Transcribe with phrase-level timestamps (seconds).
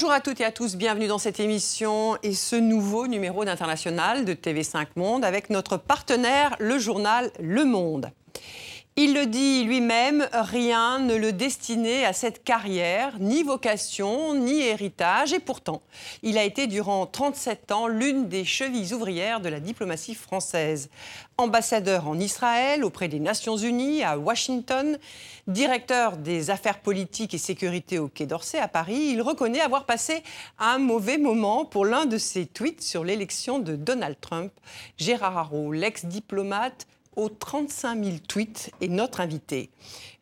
[0.00, 4.24] Bonjour à toutes et à tous, bienvenue dans cette émission et ce nouveau numéro d'International
[4.24, 8.12] de TV5 Monde avec notre partenaire, le journal Le Monde.
[9.00, 15.32] Il le dit lui-même, rien ne le destinait à cette carrière, ni vocation, ni héritage,
[15.32, 15.82] et pourtant,
[16.24, 20.90] il a été durant 37 ans l'une des chevilles ouvrières de la diplomatie française.
[21.36, 24.98] Ambassadeur en Israël, auprès des Nations Unies, à Washington,
[25.46, 30.24] directeur des affaires politiques et sécurité au Quai d'Orsay à Paris, il reconnaît avoir passé
[30.58, 34.50] un mauvais moment pour l'un de ses tweets sur l'élection de Donald Trump.
[34.96, 39.70] Gérard Haro, l'ex-diplomate, aux 35 000 tweets est notre invité.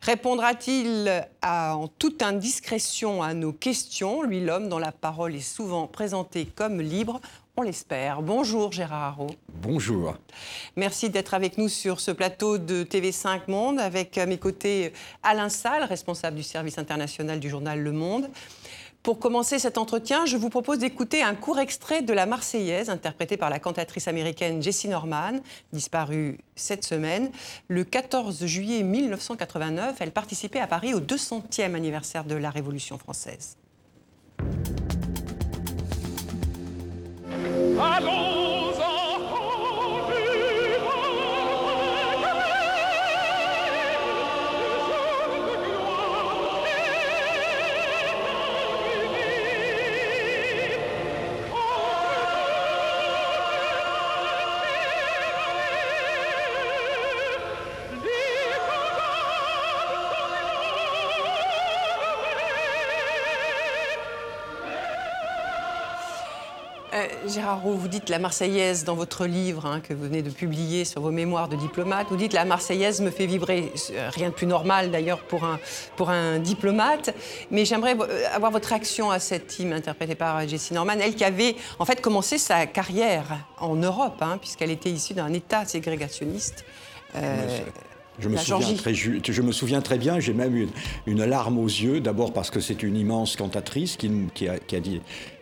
[0.01, 4.23] Répondra-t-il en toute indiscrétion à nos questions?
[4.23, 7.21] Lui, l'homme dont la parole est souvent présentée comme libre,
[7.55, 8.23] on l'espère.
[8.23, 9.27] Bonjour Gérard Haro.
[9.61, 10.15] Bonjour.
[10.75, 14.91] Merci d'être avec nous sur ce plateau de TV5 Monde, avec à mes côtés
[15.21, 18.29] Alain Salle, responsable du service international du journal Le Monde.
[19.07, 23.37] Pour commencer cet entretien, je vous propose d'écouter un court extrait de la Marseillaise, interprétée
[23.37, 25.39] par la cantatrice américaine Jessie Norman,
[25.71, 27.31] disparue cette semaine.
[27.69, 33.55] Le 14 juillet 1989, elle participait à Paris au 200e anniversaire de la Révolution française.
[67.55, 71.11] Vous dites la Marseillaise dans votre livre hein, que vous venez de publier sur vos
[71.11, 72.07] mémoires de diplomate.
[72.09, 73.71] Vous dites la Marseillaise me fait vibrer.
[74.09, 75.45] Rien de plus normal d'ailleurs pour
[76.09, 77.15] un, diplomate.
[77.49, 80.93] Mais j'aimerais euh, avoir votre réaction à cette hymne interprétée par Jessie Norman.
[80.99, 85.31] Elle qui avait en fait commencé sa carrière en Europe, hein, puisqu'elle était issue d'un
[85.31, 86.65] État ségrégationniste.
[87.15, 87.59] Euh,
[88.19, 90.69] je me, souviens très, je me, souviens très, bien, j'ai même une,
[91.05, 94.75] une, larme aux yeux, d'abord parce que c'est une immense cantatrice qui, qui, a, qui,
[94.75, 94.79] a,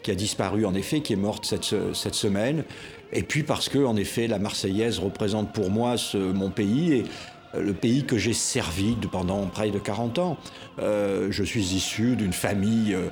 [0.04, 2.64] qui, a, disparu en effet, qui est morte cette, cette, semaine,
[3.14, 7.04] et puis parce que en effet la Marseillaise représente pour moi ce, mon pays et
[7.56, 10.38] euh, le pays que j'ai servi pendant près de 40 ans.
[10.80, 13.10] Euh, je suis issu d'une famille euh,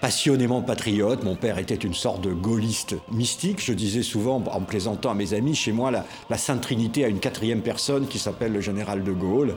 [0.00, 1.24] passionnément patriote.
[1.24, 3.62] Mon père était une sorte de gaulliste mystique.
[3.62, 7.20] Je disais souvent, en plaisantant à mes amis, chez moi, la, Sainte Trinité a une
[7.20, 9.56] quatrième personne qui s'appelle le général de Gaulle.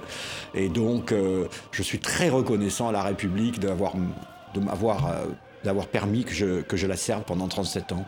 [0.54, 5.26] Et donc, euh, je suis très reconnaissant à la République euh,
[5.64, 8.06] d'avoir permis que je, que je la serve pendant 37 ans.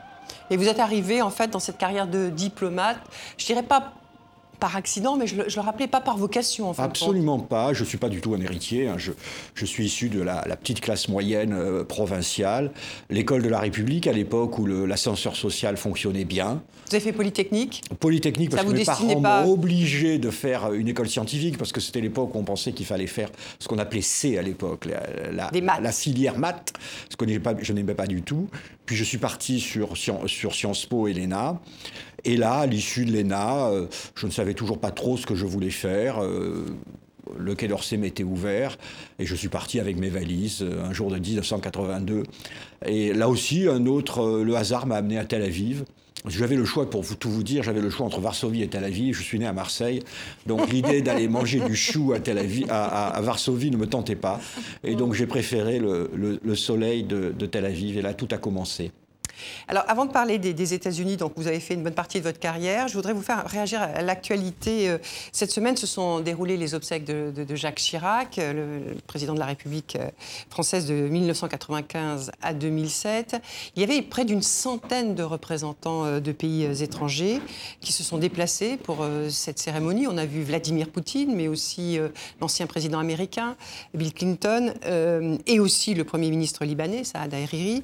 [0.50, 2.98] Et vous êtes arrivé, en fait, dans cette carrière de diplomate,
[3.38, 3.94] je dirais pas
[4.64, 6.70] par accident, mais je le, le rappelais pas par vocation.
[6.70, 7.74] En Absolument pas.
[7.74, 8.88] Je ne suis pas du tout un héritier.
[8.88, 8.96] Hein.
[8.98, 9.12] Je,
[9.56, 12.72] je, suis issu de la, petite classe moyenne euh, provinciale.
[13.10, 16.62] L'école de la République, à l'époque où l'ascenseur social fonctionnait bien.
[16.88, 17.82] Vous avez fait Polytechnique?
[18.00, 22.00] Polytechnique, parce que mes parents m'ont obligé de faire une école scientifique, parce que c'était
[22.00, 25.52] l'époque où on pensait qu'il fallait faire ce qu'on appelait C à l'époque, la,
[25.82, 26.72] la, filière maths,
[27.10, 27.26] ce que
[27.62, 28.48] je n'aimais pas du tout.
[28.86, 31.62] Puis je suis parti sur, Sciences Po et l'ENA.
[32.26, 35.36] Et là, à l'issue de l'ENA, euh, je ne savais toujours pas trop ce que
[35.36, 36.24] je voulais faire.
[36.24, 36.66] Euh,
[37.38, 38.78] le Quai d'Orsay m'était ouvert
[39.18, 42.24] et je suis parti avec mes valises euh, un jour de 1982.
[42.86, 45.86] Et là aussi, un autre, le hasard m'a amené à Tel Aviv.
[46.28, 49.16] J'avais le choix, pour tout vous dire, j'avais le choix entre Varsovie et Tel Aviv.
[49.16, 50.02] Je suis né à Marseille,
[50.46, 54.40] donc l'idée d'aller manger du chou à, Tel Aviv, à, Varsovie ne me tentait pas.
[54.84, 57.98] Et donc j'ai préféré le, soleil de Tel Aviv.
[57.98, 58.92] Et là, tout a commencé.
[59.68, 62.40] Alors, avant de parler des, États-Unis, donc vous avez fait une bonne partie de votre
[62.40, 64.90] carrière, je voudrais vous faire réagir à l'actualité.
[64.90, 64.98] Euh,
[65.32, 69.46] cette semaine se sont déroulées les obsèques de, Jacques Chirac, euh, le, président de la
[69.46, 70.10] République euh,
[70.50, 73.42] française de 1995 à 2007.
[73.76, 77.40] Il y avait près d'une centaine de représentants de pays étrangers
[77.82, 80.08] qui se sont déplacés pour cette cérémonie.
[80.08, 82.00] On a vu Vladimir Poutine, mais aussi
[82.42, 83.56] l'ancien président américain,
[83.94, 84.74] Bill Clinton,
[85.46, 87.84] et aussi le Premier ministre libanais, Saad Hariri.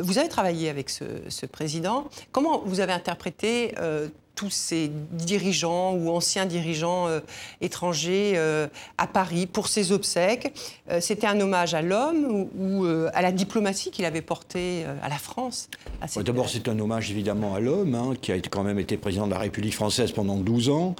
[0.00, 2.08] Vous avez travaillé avec ce, président.
[2.30, 7.20] Comment vous avez interprété euh, tous ces dirigeants ou anciens dirigeants euh,
[7.60, 10.52] étrangers euh, à Paris pour ses obsèques?
[11.00, 15.68] C'était un hommage à l'homme ou, à la diplomatie qu'il avait portée à la France
[16.16, 19.32] D'abord, c'est un hommage évidemment à l'homme, hein, qui a quand même été président de
[19.32, 20.96] la République française pendant 12 ans,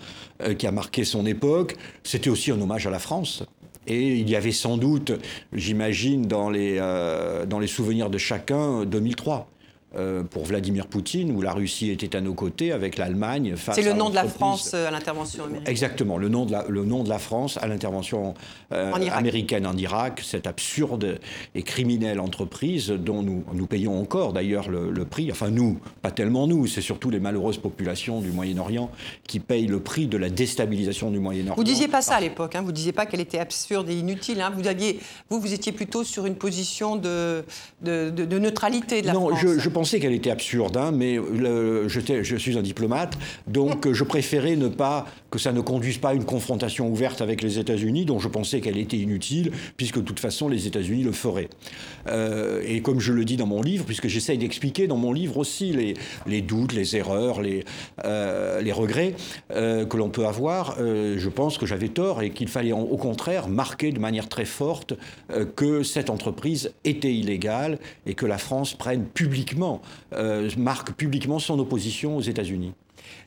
[0.58, 1.76] qui a marqué son époque.
[2.05, 3.44] C'était aussi un hommage à la France.
[3.87, 5.12] Et il y avait sans doute,
[5.52, 6.79] j'imagine, dans, les
[7.49, 9.49] dans les souvenirs de chacun, 2003.
[9.94, 13.83] Euh, pour Vladimir Poutine, où la Russie était à nos côtés avec l'Allemagne face C'est
[13.83, 15.71] le nom de la France euh, à l'intervention américaine.
[15.71, 18.33] Exactement, le nom de la, le nom de la France à l'intervention
[18.73, 21.19] euh, américaine en Irak, cette absurde
[21.55, 25.31] et criminelle entreprise dont nous, nous payons encore d'ailleurs le, prix.
[25.31, 28.91] Enfin nous, pas tellement nous, c'est surtout les malheureuses populations du Moyen-Orient
[29.27, 31.56] qui payent le prix de la déstabilisation du Moyen-Orient.
[31.56, 34.41] Vous disiez pas ça à l'époque, hein, vous disiez pas qu'elle était absurde et inutile.
[34.41, 34.53] Hein.
[34.56, 37.44] Vous, aviez, vous, vous étiez plutôt sur une position de,
[37.83, 39.41] de, de, neutralité de la non, France.
[39.43, 43.19] Je, je pensais qu'elle était absurde, hein, mais je, je, suis un diplomate,
[43.49, 47.43] donc je préférais ne pas que ça ne conduise pas à une confrontation ouverte avec
[47.43, 51.11] les États-Unis, dont je pensais qu'elle était inutile, puisque de toute façon les États-Unis le
[51.11, 51.49] feraient.
[52.06, 55.37] Euh, et comme je le dis dans mon livre, puisque j'essaye d'expliquer dans mon livre
[55.38, 55.94] aussi les,
[56.26, 57.64] les doutes, les erreurs, les,
[58.05, 59.14] euh, les regrets
[59.50, 63.49] euh, que l'on peut avoir, je pense que j'avais tort et qu'il fallait au contraire
[63.49, 64.94] marquer de manière très forte
[65.56, 69.72] que cette entreprise était illégale et que la France prenne publiquement
[70.13, 72.73] euh, marque publiquement son opposition aux États-Unis.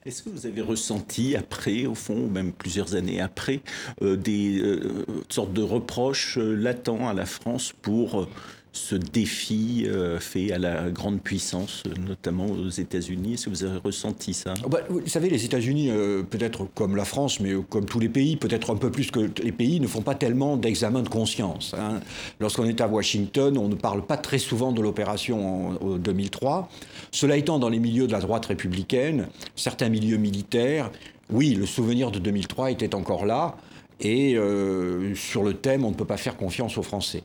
[0.05, 3.61] Est-ce que vous avez ressenti après, au fond, ou même plusieurs années après,
[4.01, 8.27] euh, des euh, sortes de reproches latents à la France pour
[8.75, 13.77] ce défi euh, fait à la grande puissance, notamment aux États-Unis Est-ce que vous avez
[13.77, 14.53] ressenti ça?
[14.65, 18.09] Oh, bah, Vous savez, les États-Unis, euh, peut-être comme la France, mais comme tous les
[18.09, 21.73] pays, peut-être un peu plus que les pays, ne font pas tellement d'examen de conscience.
[21.77, 22.01] Hein.
[22.41, 26.69] Lorsqu'on est à Washington, on ne parle pas très souvent de l'opération en, 2003.
[27.11, 30.91] Cela étant, dans les milieux de la droite républicaine, certains milieux militaires,
[31.29, 33.55] oui, le souvenir de 2003 était encore là.
[34.01, 37.23] Et euh, sur le thème, on ne peut pas faire confiance aux Français.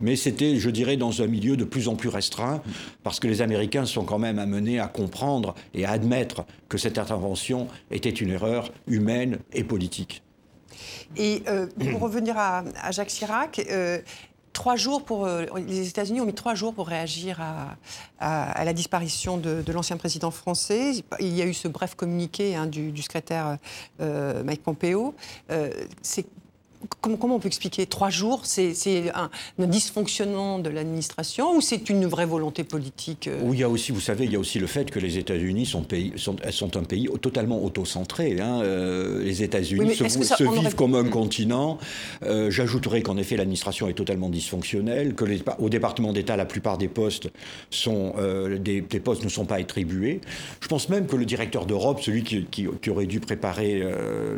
[0.00, 2.62] Mais c'était, je dirais, dans un milieu de plus en plus restreint,
[3.02, 6.98] parce que les Américains sont quand même amenés à comprendre et à admettre que cette
[6.98, 10.22] intervention était une erreur humaine et politique.
[11.16, 14.00] Et euh, pour revenir à, Jacques Chirac, euh,
[14.52, 17.76] trois jours pour euh, les États-Unis ont mis trois jours pour réagir à,
[18.64, 20.92] la disparition de, l'ancien président français.
[21.20, 23.58] Il y a eu ce bref communiqué hein, du, secrétaire
[24.00, 25.14] Mike Pompeo.
[26.02, 26.26] c'est
[27.00, 28.74] Comment, on peut expliquer Trois jours, c'est
[29.14, 33.40] un, dysfonctionnement de l'administration ou c'est une vraie volonté politique euh?
[33.42, 35.18] Oui, il y a aussi, vous savez, il y a aussi le fait que les
[35.18, 35.86] États-Unis sont,
[36.16, 38.40] sont, sont, un pays totalement auto-centré.
[38.40, 38.60] Hein.
[38.62, 41.78] Euh, les États-Unis se, vivent comme un continent.
[42.24, 46.78] Euh, j'ajouterais qu'en effet, l'administration est totalement dysfonctionnelle, que les, au département d'État, la plupart
[46.78, 47.30] des postes,
[47.70, 48.14] sont,
[48.58, 50.20] des, postes ne sont pas attribués.
[50.60, 53.82] Je pense même que le directeur d'Europe, celui qui, aurait dû préparer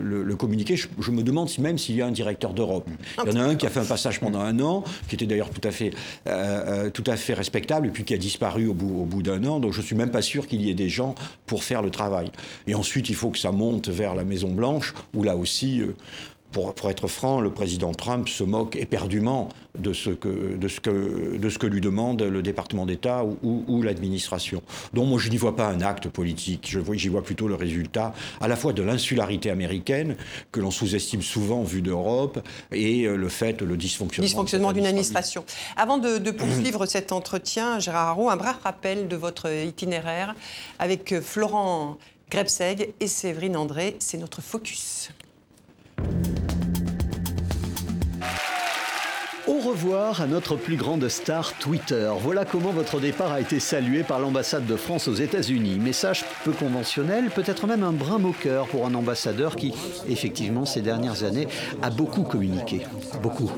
[0.02, 2.88] le, communiqué, je, je me demande même s'il y a un directeur d'Europe.
[3.25, 5.27] Il y en a un qui a fait un passage pendant un an, qui était
[5.27, 5.91] d'ailleurs tout, à fait,
[6.27, 9.23] euh, euh, tout à fait respectable, et puis qui a disparu au bout, au bout
[9.23, 9.61] d'un an.
[9.61, 11.15] Donc je ne suis même pas sûr qu'il y ait des gens
[11.47, 12.31] pour faire le travail.
[12.67, 15.94] Et ensuite, il faut que ça monte vers la Maison-Blanche, où là aussi, euh,
[16.75, 21.37] pour, être franc, le président Trump se moque éperdument de ce que, de ce que,
[21.37, 24.62] de ce que lui demande le département d'État ou, l'administration.
[24.94, 26.75] Donc moi, je n'y vois pas un acte politique.
[26.94, 30.17] J'y vois, plutôt le résultat à la fois de l'insularité américaine,
[30.50, 32.41] que l'on sous-estime souvent vu d'Europe,
[32.73, 35.44] et euh, le fait, le dysfonctionnement, dysfonctionnement d'une administration.
[35.76, 40.35] Avant de, poursuivre cet entretien, Gérard Haro, un bref rappel de votre itinéraire
[40.79, 41.99] avec euh, Florent
[42.31, 43.97] Grebseg et Séverine André.
[43.99, 45.11] C'est notre focus.
[49.47, 52.11] Au revoir à notre plus grande star Twitter.
[52.21, 55.78] Voilà comment votre départ a été salué par l'ambassade de France aux États-Unis.
[55.78, 59.73] Message peu conventionnel, peut-être même un brin moqueur pour un ambassadeur qui,
[60.09, 61.47] effectivement, ces dernières années,
[61.80, 62.87] a beaucoup communiqué.
[63.23, 63.52] Beaucoup.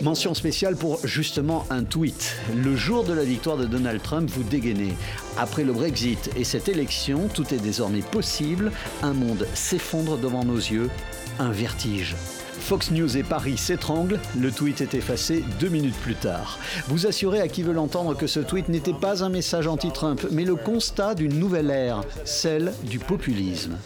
[0.00, 2.34] Mention spéciale pour justement un tweet.
[2.56, 4.96] Le jour de la victoire de Donald Trump, vous dégainez.
[5.38, 8.72] Après le Brexit et cette élection, tout est désormais possible.
[9.04, 10.90] Un monde s'effondre devant nos yeux.
[11.38, 12.14] Un vertige.
[12.58, 16.58] Fox News et Paris s'étranglent, le tweet est effacé deux minutes plus tard.
[16.88, 20.44] Vous assurez à qui veut l'entendre que ce tweet n'était pas un message anti-Trump, mais
[20.44, 23.76] le constat d'une nouvelle ère, celle du populisme.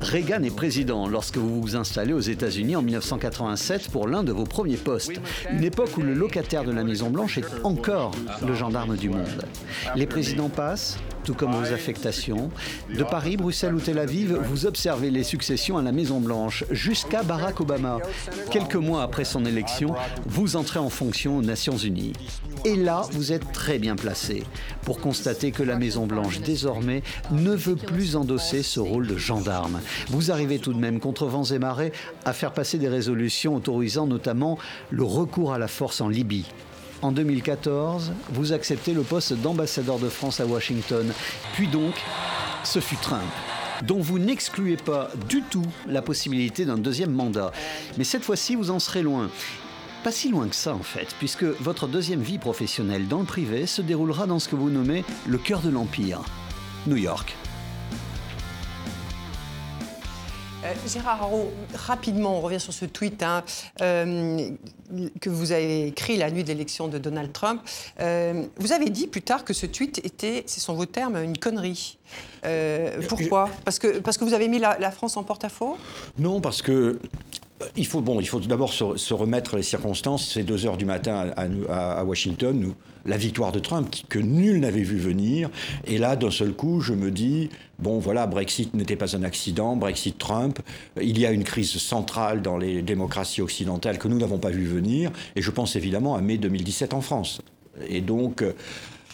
[0.00, 4.44] Reagan est président lorsque vous vous installez aux États-Unis en 1987 pour l'un de vos
[4.44, 5.20] premiers postes,
[5.50, 8.12] une époque où le locataire de la Maison-Blanche est encore
[8.46, 9.46] le gendarme du monde.
[9.96, 12.50] Les présidents passent, tout comme vos affectations.
[12.94, 17.60] De Paris, Bruxelles ou Tel Aviv, vous observez les successions à la Maison-Blanche jusqu'à Barack
[17.60, 17.98] Obama.
[18.50, 19.94] Quelques mois après son élection,
[20.26, 22.12] vous entrez en fonction aux Nations Unies.
[22.64, 24.44] Et là, vous êtes très bien placé
[24.82, 29.80] pour constater que la Maison-Blanche, désormais, ne veut plus endosser ce rôle de gendarme.
[30.08, 31.92] Vous arrivez tout de même, contre vents et marées,
[32.24, 34.58] à faire passer des résolutions autorisant notamment
[34.90, 36.46] le recours à la force en Libye.
[37.02, 41.12] En 2014, vous acceptez le poste d'ambassadeur de France à Washington.
[41.54, 41.94] Puis donc,
[42.64, 43.28] ce fut Trump
[43.82, 47.50] dont vous n'excluez pas du tout la possibilité d'un deuxième mandat.
[47.98, 49.28] Mais cette fois-ci, vous en serez loin.
[50.04, 53.66] Pas si loin que ça en fait, puisque votre deuxième vie professionnelle dans le privé
[53.66, 56.20] se déroulera dans ce que vous nommez le cœur de l'Empire,
[56.86, 57.36] New York.
[60.64, 63.42] Euh, Gérard Haro, rapidement, on revient sur ce tweet hein,
[63.80, 64.50] euh,
[65.20, 67.60] que vous avez écrit la nuit de l'élection de Donald Trump.
[68.00, 71.36] Euh, vous avez dit plus tard que ce tweet était, ce sont vos termes, une
[71.36, 71.98] connerie.
[73.08, 73.50] pourquoi?
[73.64, 75.76] parce que, parce que vous avez mis la, France en porte-à-faux?
[76.18, 76.98] Non, parce que
[77.76, 80.30] il faut, bon, il faut d'abord se, remettre les circonstances.
[80.32, 84.82] C'est 2 heures du matin à, Washington, nous, la victoire de Trump, que nul n'avait
[84.82, 85.50] vu venir.
[85.86, 89.76] Et là, d'un seul coup, je me dis, bon, voilà, Brexit n'était pas un accident,
[89.76, 90.58] Brexit Trump.
[91.00, 94.64] Il y a une crise centrale dans les démocraties occidentales que nous n'avons pas vu
[94.64, 95.10] venir.
[95.36, 97.40] Et je pense évidemment à mai 2017 en France.
[97.88, 98.44] Et donc,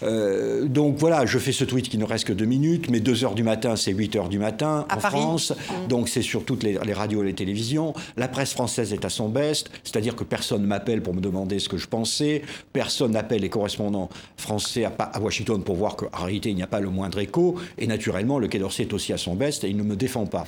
[0.03, 3.25] euh, donc voilà, je fais ce tweet qui ne reste que deux minutes, mais 2
[3.25, 5.53] heures du matin, c'est 8 heures du matin en France.
[5.53, 5.89] Mmh.
[5.89, 7.95] Donc c'est sur toutes les, radios et les télévisions.
[8.17, 11.69] La presse française est à son best, c'est-à-dire que personne m'appelle pour me demander ce
[11.69, 16.57] que je pensais, personne n'appelle les correspondants français à, Washington pour voir qu'en réalité il
[16.57, 19.35] n'y a pas le moindre écho, et naturellement le Quai d'Orsay est aussi à son
[19.35, 20.47] best et il ne me défend pas.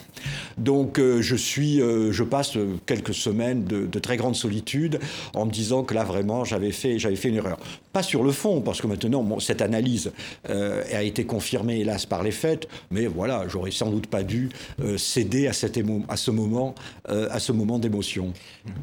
[0.58, 4.98] Donc euh, je suis, euh, je passe quelques semaines de, de, très grande solitude
[5.34, 7.58] en me disant que là vraiment j'avais fait, j'avais fait une erreur.
[7.92, 10.12] Pas sur le fond, parce que maintenant cette analyse
[10.48, 14.50] euh, a été confirmée, hélas, par les faits, mais voilà, j'aurais sans doute pas dû
[14.80, 16.74] euh, céder à, cet à ce moment,
[17.08, 18.32] euh, à ce moment d'émotion.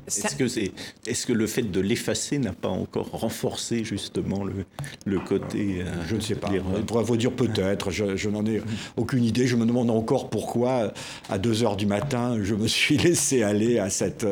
[0.08, 0.72] Est-ce que, c'est,
[1.06, 4.66] est-ce que le fait de l'effacer n'a pas encore renforcé justement le,
[5.06, 6.50] le côté Je ne sais pas.
[6.76, 8.62] On pourrait vous dire peut-être, je, n'en ai
[8.96, 9.48] aucune idée.
[9.48, 10.94] Je me demande encore pourquoi,
[11.30, 14.26] à 2 heures du matin, je me suis laissé aller à cette,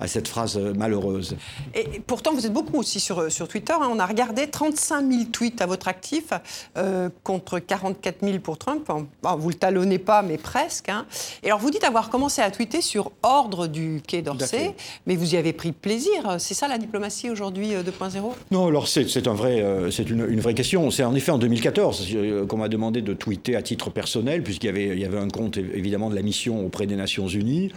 [0.00, 1.36] à cette phrase malheureuse.
[1.74, 3.72] Et pourtant, vous êtes beaucoup aussi sur, sur Twitter.
[3.72, 3.88] Hein.
[3.90, 6.32] On a regardé 35 000 tweets à votre actif
[6.76, 8.90] euh, contre 44 000 pour Trump.
[9.38, 10.88] vous le talonnez pas, mais presque.
[10.88, 11.06] Hein.
[11.42, 14.74] Et alors, vous dites avoir commencé à tweeter sur ordre du Quai d'Orsay,
[15.06, 16.36] mais vous y avez pris plaisir.
[16.38, 20.26] C'est ça la diplomatie aujourd'hui 2.0 euh, Non, alors c'est un vrai, euh, c'est une,
[20.28, 20.90] une, vraie question.
[20.90, 22.16] C'est en effet en 2014
[22.48, 25.28] qu'on m'a demandé de tweeter à titre personnel, puisqu'il y avait, il y avait un
[25.28, 27.70] compte évidemment de la mission auprès des Nations Unies.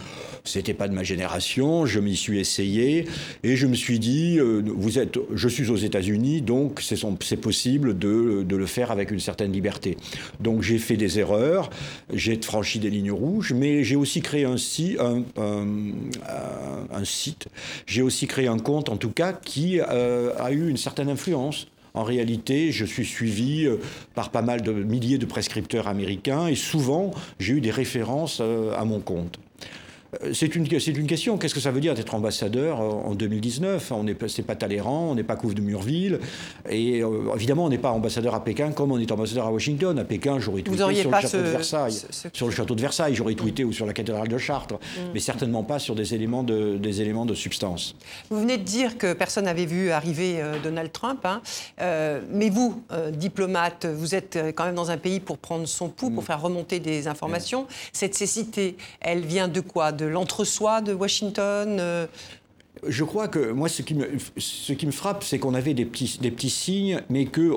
[0.44, 1.86] C'était pas de ma génération.
[1.86, 3.06] Je m'y suis essayé
[3.44, 8.46] et je me suis dit, vous êtes, je suis aux États-Unis, donc c'est possible de,
[8.56, 9.98] le faire avec une certaine liberté.
[10.40, 11.70] Donc j'ai fait des erreurs,
[12.14, 14.56] j'ai franchi des lignes rouges, mais j'ai aussi créé un,
[16.92, 17.48] un, site,
[17.86, 21.68] j'ai aussi créé un compte en tout cas qui euh, a eu une certaine influence.
[21.96, 23.78] En réalité, je suis suivi euh,
[24.16, 28.74] par pas mal de milliers de prescripteurs américains et souvent j'ai eu des références euh,
[28.76, 29.40] à mon compte.
[30.22, 31.38] Euh, c'est une, une question.
[31.38, 35.16] Qu'est-ce que ça veut dire d'être ambassadeur euh, en 2019 On n'est pas Talleyrand, on
[35.16, 36.20] n'est pas Couve de Murville.
[36.70, 39.98] Et euh, évidemment, on n'est pas ambassadeur à Pékin comme on est ambassadeur à Washington.
[39.98, 42.02] À Pékin, j'aurais tweeté sur le château de Versailles.
[42.34, 44.76] Sur le château de Versailles, j'aurais tweeté ou sur la cathédrale de Chartres.
[44.76, 45.02] Mm.
[45.14, 47.96] Mais certainement pas sur des éléments, de, des éléments de substance.
[48.30, 51.26] Vous venez de dire que personne n'avait vu arriver Donald Trump.
[51.26, 51.42] Hein.
[52.32, 52.82] mais vous,
[53.14, 56.26] diplomate, vous êtes quand même dans un pays pour prendre son pouls, pour mm.
[56.26, 57.68] faire remonter des informations.
[57.92, 59.92] Cette cécité, elle vient de quoi?
[59.92, 62.08] De l'entre-soi de Washington euh,
[62.88, 64.08] je crois que moi, ce qui me,
[64.38, 67.54] ce qui me frappe, c'est qu'on avait des petits, des petits signes, mais que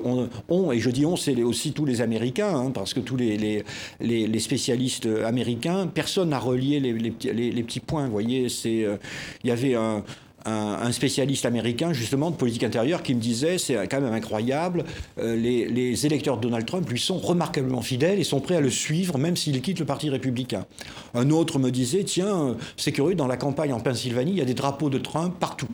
[0.48, 3.64] on, et je dis on, c'est aussi tous les Américains, hein, parce que tous les,
[4.00, 8.06] les, spécialistes américains, personne n'a relié les, les, petits points.
[8.06, 8.96] Vous voyez, c'est, euh,
[9.42, 10.04] il y avait un,
[10.46, 14.84] un, spécialiste américain justement de politique intérieure qui me disait c'est quand même incroyable,
[15.18, 18.70] euh, les, électeurs de Donald Trump lui sont remarquablement fidèles et sont prêts à le
[18.70, 20.66] suivre même s'il quitte le Parti républicain.
[21.14, 24.44] Un autre me disait tiens, c'est curieux, dans la campagne en Pennsylvanie, il y a
[24.44, 25.68] des drapeaux de Trump partout.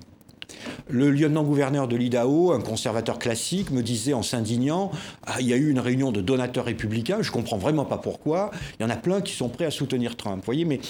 [0.88, 4.91] Le lieutenant-gouverneur de l'Idaho, un conservateur classique, me disait en s'indignant
[5.26, 8.50] ah, il y a eu une réunion de donateurs républicains, je comprends vraiment pas pourquoi.
[8.79, 10.37] Il y en a plein qui sont prêts à soutenir Trump.
[10.37, 10.81] Vous voyez, mais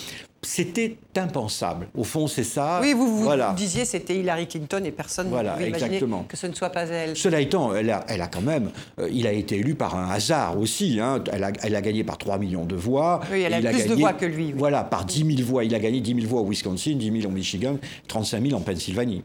[0.44, 1.86] c'était impensable.
[1.94, 2.80] Au fond, c'est ça.
[2.82, 6.24] Oui, vous, vous disiez c'était Hillary Clinton et personne voilà, ne exactement.
[6.24, 7.16] que ce ne soit pas elle.
[7.16, 10.10] Cela étant, elle a, elle a quand même, euh, il a été élu par un
[10.10, 10.98] hasard aussi.
[11.00, 11.22] Hein.
[11.32, 13.20] Elle, a, elle, a, gagné par 3 millions de voix.
[13.30, 14.52] Oui, elle a plus de voix que lui.
[14.52, 15.62] Voilà, par 10 000 voix.
[15.62, 18.62] Il a gagné 10 000 voix au Wisconsin, 10 000 au Michigan, 35 000 en
[18.62, 19.22] Pennsylvanie.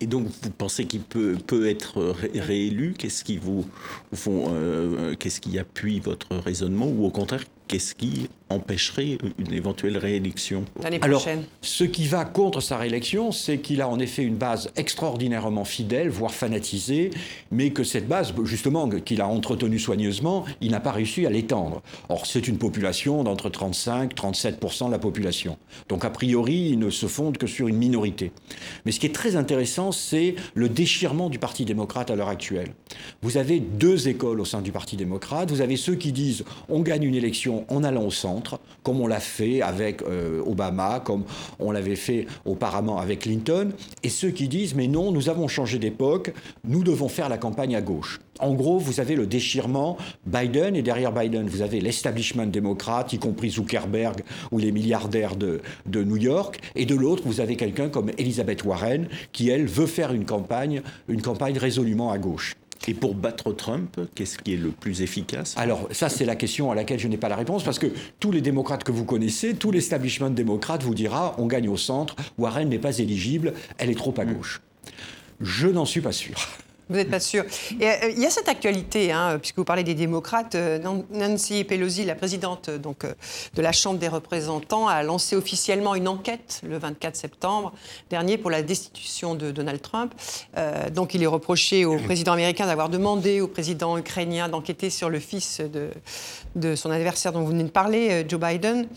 [0.00, 2.94] Et donc, vous pensez qu'il peut, peut être réélu?
[2.98, 3.64] Qu'est-ce qui vous,
[4.12, 6.86] font, euh, qu'est-ce qui appuie votre raisonnement?
[6.86, 10.64] Ou au contraire, qu'est-ce qui empêcherait une éventuelle réélection
[11.00, 11.44] prochaine.
[11.62, 16.10] ce qui va contre sa réélection, c'est qu'il a en effet une base extraordinairement fidèle,
[16.10, 17.10] voire fanatisée,
[17.50, 21.82] mais que cette base, justement, qu'il a entretenue soigneusement, il n'a pas réussi à l'étendre.
[22.08, 25.56] Or, c'est une population d'entre 35 37% de la population.
[25.88, 28.32] Donc, a priori, il ne se fonde que sur une minorité.
[28.84, 32.72] Mais ce qui est très intéressant, c'est le déchirement du Parti démocrate à l'heure actuelle.
[33.22, 35.50] Vous avez deux écoles au sein du Parti démocrate.
[35.50, 39.06] Vous avez ceux qui disent on gagne une élection en allant au centre, comme on
[39.06, 41.24] l'a fait avec euh, Obama, comme
[41.58, 45.78] on l'avait fait auparavant avec Clinton, et ceux qui disent mais non, nous avons changé
[45.78, 46.32] d'époque,
[46.64, 48.20] nous devons faire la campagne à gauche.
[48.38, 53.18] En gros, vous avez le déchirement Biden, et derrière Biden, vous avez l'establishment démocrate, y
[53.18, 57.88] compris Zuckerberg ou les milliardaires de, de New York, et de l'autre, vous avez quelqu'un
[57.88, 62.54] comme Elizabeth Warren, qui, elle, veut faire une campagne, une campagne résolument à gauche.
[62.88, 65.54] Et pour battre Trump, qu'est-ce qui est le plus efficace?
[65.56, 67.86] Alors, ça, c'est la question à laquelle je n'ai pas la réponse, parce que
[68.18, 72.16] tous les démocrates que vous connaissez, tout l'establishment démocrate vous dira on gagne au centre,
[72.38, 74.60] Warren n'est pas éligible, elle est trop à gauche.
[75.40, 76.34] Je n'en suis pas sûr.
[76.92, 77.44] Vous n'êtes pas sûr.
[77.80, 80.54] Euh, il y a cette actualité, hein, puisque vous parlez des démocrates.
[80.56, 80.78] Euh,
[81.10, 86.06] Nancy Pelosi, la présidente euh, donc, de la Chambre des représentants, a lancé officiellement une
[86.06, 87.72] enquête le 24 septembre
[88.10, 90.12] dernier pour la destitution de Donald Trump.
[90.94, 95.18] donc il est reproché au président américain d'avoir demandé au président ukrainien d'enquêter sur le
[95.18, 95.90] fils de,
[96.56, 98.88] de, son adversaire dont vous venez de parler, Joe Biden.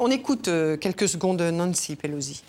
[0.00, 0.48] on écoute
[0.80, 2.42] quelques secondes Nancy Pelosi.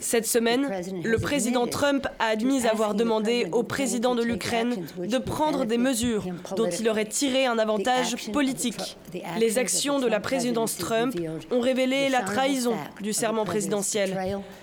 [0.00, 0.70] Cette semaine,
[1.02, 6.24] le président Trump a admis avoir demandé au président de l'Ukraine de prendre des mesures
[6.56, 8.96] dont il aurait tiré un avantage politique.
[9.38, 11.14] Les actions de la présidence Trump
[11.50, 14.16] ont révélé la trahison du serment présidentiel,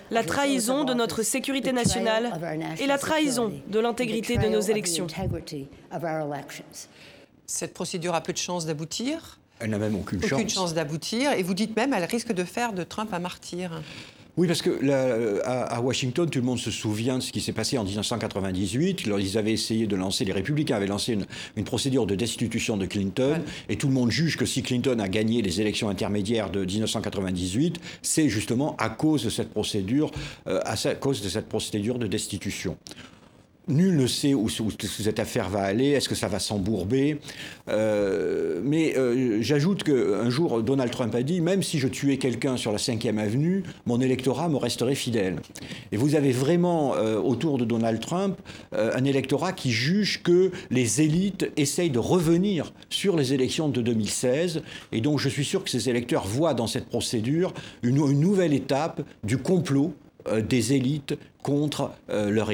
[0.10, 2.32] la trahison de notre sécurité nationale
[2.80, 5.08] et la trahison de l'intégrité de nos élections.
[7.46, 11.34] Cette procédure a peu de chances d'aboutir Elle n'a même aucune, aucune chance d'aboutir.
[11.34, 13.82] Et vous dites même qu'elle risque de faire de Trump un martyr.
[14.38, 17.52] Oui, parce que euh, à, Washington, tout le monde se souvient de ce qui s'est
[17.52, 19.04] passé en 1998.
[19.06, 21.18] Ils avaient essayé de lancer, les républicains avaient lancé
[21.58, 25.10] une, procédure de destitution de Clinton, et tout le monde juge que si Clinton a
[25.10, 30.12] gagné les élections intermédiaires de 1998, c'est justement à cause de cette procédure,
[30.48, 32.78] euh, à cause de cette procédure de destitution.
[33.72, 37.20] Nul ne sait où, cette affaire va aller, est-ce que ça va s'embourber.
[37.70, 42.58] Euh, mais euh, j'ajoute qu'un jour, Donald Trump a dit, même si je tuais quelqu'un
[42.58, 45.38] sur la 5e avenue, mon électorat me resterait fidèle.
[45.92, 48.38] Et vous avez vraiment euh, autour de Donald Trump
[48.74, 54.62] un électorat qui juge que les élites essayent de revenir sur les élections de 2016.
[54.92, 57.54] Et donc je suis sûr que ces électeurs voient dans cette procédure
[57.84, 59.94] une, nouvelle étape du complot
[60.48, 62.52] des élites contre leurs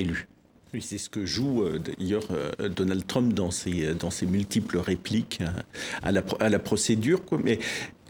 [0.81, 5.39] c'est ce que joue euh, d'ailleurs euh, Donald Trump dans ses, dans ses multiples répliques
[5.41, 5.47] euh,
[6.03, 7.21] à la, à la procédure.
[7.43, 7.59] Mais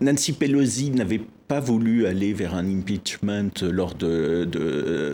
[0.01, 4.47] Nancy Pelosi n'avait pas voulu aller vers un impeachment lors de,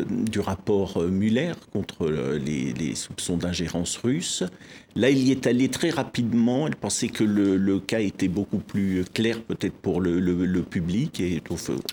[0.09, 4.43] du rapport Mueller contre les, les soupçons d'ingérence russe.
[4.95, 6.67] Là, il y est allé très rapidement.
[6.67, 10.13] Elle pensait que le, cas était beaucoup plus clair, peut-être pour le,
[10.61, 11.41] public et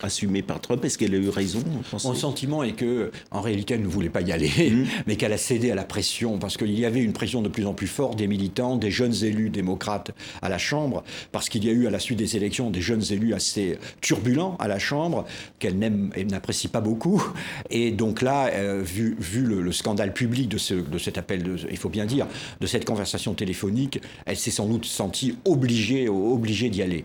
[0.02, 0.84] assumé par Trump.
[0.84, 4.20] Est-ce qu'elle a eu raison Mon sentiment est que, en réalité, elle ne voulait pas
[4.20, 4.86] y aller, mmh.
[5.06, 7.66] mais qu'elle a cédé à la pression, parce qu'il y avait une pression de plus
[7.66, 10.10] en plus forte des militants, des jeunes élus démocrates
[10.42, 13.02] à la Chambre, parce qu'il y a eu à la suite des élections des jeunes
[13.10, 15.24] élus assez turbulents à la Chambre,
[15.58, 17.22] qu'elle n'apprécie pas beaucoup.
[17.70, 21.56] Et donc là, euh, vu, vu le, scandale public de, ce, de cet appel, de,
[21.70, 22.26] il faut bien dire,
[22.60, 27.04] de cette conversation téléphonique, elle s'est sans doute sentie obligée, obligée d'y aller.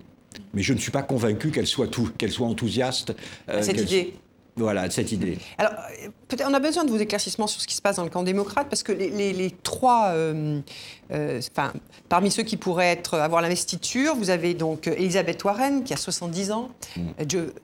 [0.53, 3.15] Mais je ne suis pas convaincu qu'elle soit, qu'elle soit enthousiaste.
[3.49, 4.13] Euh, cette idée
[4.57, 5.37] voilà, cette idée.
[5.57, 5.73] Alors,
[6.29, 8.23] peut-être on a besoin de vos éclaircissements sur ce qui se passe dans le camp
[8.23, 10.61] démocrate, parce que les, trois, euh,
[11.11, 11.73] euh, enfin,
[12.07, 16.51] parmi ceux qui pourraient être, avoir l'investiture, vous avez donc Elisabeth Warren, qui a 70
[16.51, 17.01] ans, mm.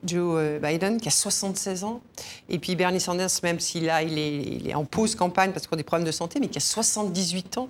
[0.04, 2.02] Joe, Biden, qui a 76 ans,
[2.50, 5.74] et puis Bernie Sanders, même s'il il est, il est en pause campagne parce qu'il
[5.74, 7.68] a des problèmes de santé, mais qui a 78 ans.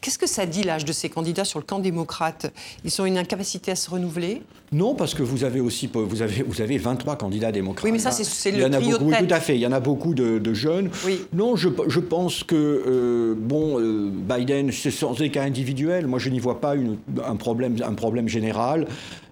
[0.00, 2.52] Qu'est-ce que ça dit, l'âge de ces candidats sur le camp démocrate?
[2.84, 4.42] Ils ont une incapacité à se renouveler?
[4.72, 8.10] Non, parce que vous avez aussi vous avez, vous avez 23 candidats démocrates mais ça,
[8.10, 9.54] c'est le trio beaucoup, Tout à fait.
[9.54, 10.90] Il y en a beaucoup de, jeunes.
[11.32, 11.68] Non, je,
[12.00, 16.06] pense que, euh, bon, euh, Biden, c'est sans cas individuels.
[16.06, 18.86] Moi, je n'y vois pas un, problème, un problème général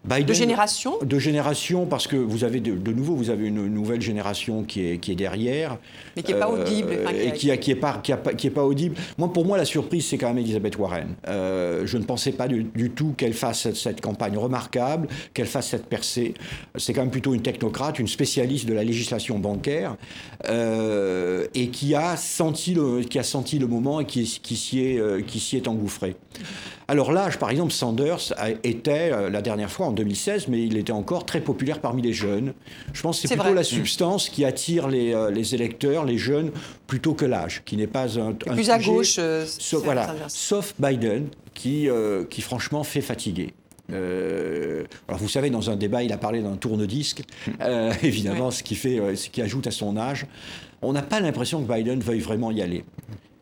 [0.05, 4.63] de génération De génération, parce que vous avez de, nouveau, vous avez une nouvelle génération
[4.65, 5.79] qui est, qui est derrière.
[6.17, 6.93] Mais qui n'est pas euh, audible.
[7.15, 8.97] et qui n'est qui est pas, qui qui est pas audible.
[9.19, 11.15] Moi, pour moi, la surprise, c'est quand même Elisabeth Warren.
[11.29, 15.87] Euh, je ne pensais pas du, tout qu'elle fasse cette, campagne remarquable, qu'elle fasse cette
[15.87, 16.35] percée.
[16.77, 19.97] C'est quand même plutôt une technocrate, une spécialiste de la législation bancaire,
[20.49, 24.81] euh, et qui a, senti le, qui a senti le moment et qui, qui s'y
[24.81, 26.17] est, qui est engouffré.
[26.91, 30.91] Alors l'âge, par exemple, Sanders était euh, la dernière fois en 2016, mais il était
[30.91, 32.53] encore très populaire parmi les jeunes.
[32.93, 36.51] Je pense que c'est plutôt la substance qui attire euh, les, électeurs, les jeunes,
[36.89, 39.19] plutôt que l'âge, qui n'est pas un, un plus à gauche.
[39.21, 39.47] Euh,
[39.85, 41.89] voilà, sauf Biden, qui,
[42.29, 43.55] qui franchement fait fatiguer.
[43.89, 47.23] alors vous savez, dans un débat, il a parlé d'un tourne-disque,
[48.03, 50.27] évidemment, ce, qui fait, ce qui ajoute à son âge.
[50.83, 52.83] On n'a pas l'impression que Biden veuille vraiment y aller.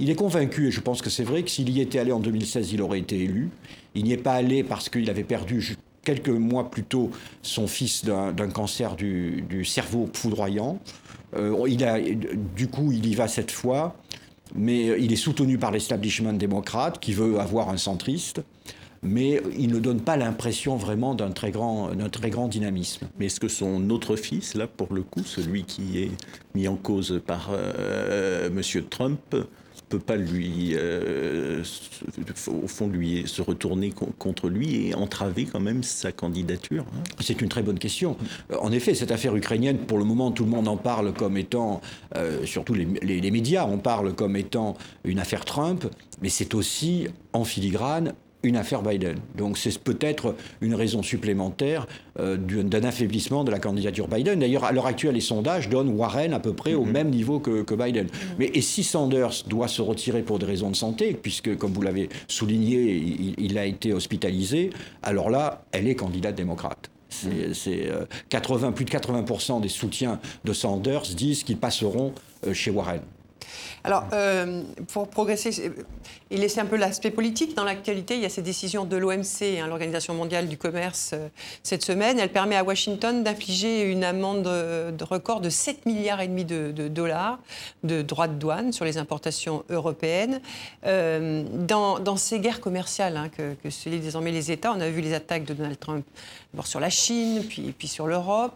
[0.00, 2.20] Il est convaincu, et je pense que c'est vrai, que s'il y était allé en
[2.20, 3.50] 2016, il aurait été élu.
[3.94, 7.10] Il n'y est pas allé parce qu'il avait perdu quelques mois plus tôt
[7.42, 10.78] son fils d'un cancer du, cerveau foudroyant.
[11.36, 11.52] Euh,
[12.56, 13.96] du coup, il y va cette fois,
[14.54, 18.40] mais il est soutenu par l'establishment démocrate qui veut avoir un centriste
[19.02, 23.06] mais il ne donne pas l'impression vraiment d'un très, grand, très grand dynamisme.
[23.18, 26.10] Mais est-ce que son autre fils, là, pour le coup, celui qui est
[26.54, 28.62] mis en cause par euh, M.
[28.90, 29.36] Trump,
[29.88, 31.62] peut pas lui, euh,
[32.46, 37.02] au fond, lui se retourner contre lui et entraver quand même sa candidature hein.
[37.20, 38.16] C'est une très bonne question.
[38.52, 41.36] Euh, en effet, cette affaire ukrainienne, pour le moment, tout le monde en parle comme
[41.36, 41.80] étant,
[42.16, 45.86] euh, surtout les, les, médias en parlent comme étant une affaire Trump,
[46.22, 49.16] mais c'est aussi en filigrane une affaire Biden.
[49.36, 51.86] Donc c'est peut-être une raison supplémentaire
[52.18, 54.38] euh, d'un affaiblissement de la candidature Biden.
[54.38, 56.90] D'ailleurs, à l'heure actuelle, les sondages donnent Warren à peu près au mm-hmm.
[56.90, 58.06] même niveau que, Biden.
[58.06, 58.10] Mm-hmm.
[58.38, 61.82] Mais et si Sanders doit se retirer pour des raisons de santé, puisque, comme vous
[61.82, 64.70] l'avez souligné, il, a été hospitalisé,
[65.02, 66.90] alors là, elle est candidate démocrate.
[67.08, 67.90] C'est
[68.28, 68.68] 80, mm-hmm.
[68.68, 72.12] euh, plus de 80% des soutiens de Sanders disent qu'ils passeront
[72.46, 73.00] euh, chez Warren.
[73.84, 75.72] Alors, euh, pour progresser
[76.30, 79.58] et laisser un peu l'aspect politique, dans l'actualité, il y a ces décisions de l'OMC,
[79.60, 81.28] hein, l'Organisation mondiale du commerce, euh,
[81.62, 82.18] cette semaine.
[82.18, 86.70] Elle permet à Washington d'infliger une amende de, record de 7 milliards et demi de,
[86.88, 87.38] dollars
[87.84, 90.40] de droits de douane sur les importations européennes.
[90.86, 94.88] Euh, dans, ces guerres commerciales hein, que, que se livrent désormais les États, on a
[94.88, 96.04] vu les attaques de Donald Trump
[96.52, 98.54] d'abord sur la Chine, puis sur l'Europe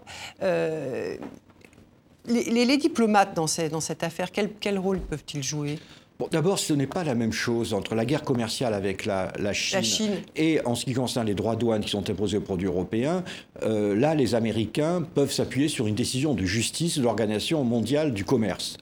[2.27, 5.79] les, diplomates dans, cette affaire, quel, rôle peuvent-ils jouer?
[6.19, 10.13] Bon, D'abord, ce n'est pas la même chose entre la guerre commerciale avec la, Chine,
[10.37, 13.25] et en ce qui concerne les droits de douane qui sont imposés aux produits européens.
[13.63, 18.25] Euh, là, les Américains peuvent s'appuyer sur une décision de justice de l'Organisation mondiale du
[18.25, 18.77] commerce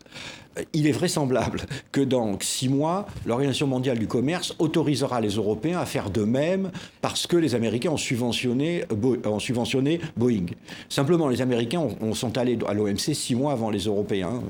[0.72, 5.86] il est vraisemblable que dans six mois, l'Organisation mondiale du commerce autorisera les Européens à
[5.86, 8.84] faire de même parce que les Américains ont subventionné,
[10.16, 10.46] Boeing.
[10.88, 14.42] Simplement, les Américains sont allés à l'OMC six mois avant les Européens.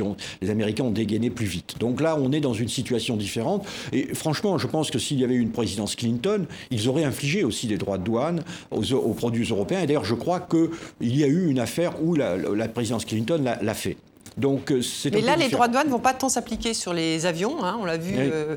[0.00, 1.78] Ont, les Américains ont dégainé plus vite.
[1.78, 3.66] Donc là, on est dans une situation différente.
[3.92, 7.44] Et franchement, je pense que s'il y avait eu une présidence Clinton, ils auraient infligé
[7.44, 9.80] aussi des droits de douane aux, produits européens.
[9.82, 13.42] Et d'ailleurs, je crois qu'il y a eu une affaire où la, la présidence Clinton
[13.42, 13.96] l'a fait.
[14.36, 17.24] Donc, euh, mais là, les droits de douane ne vont pas tant s'appliquer sur les
[17.24, 18.56] avions, hein, on l'a vu, euh,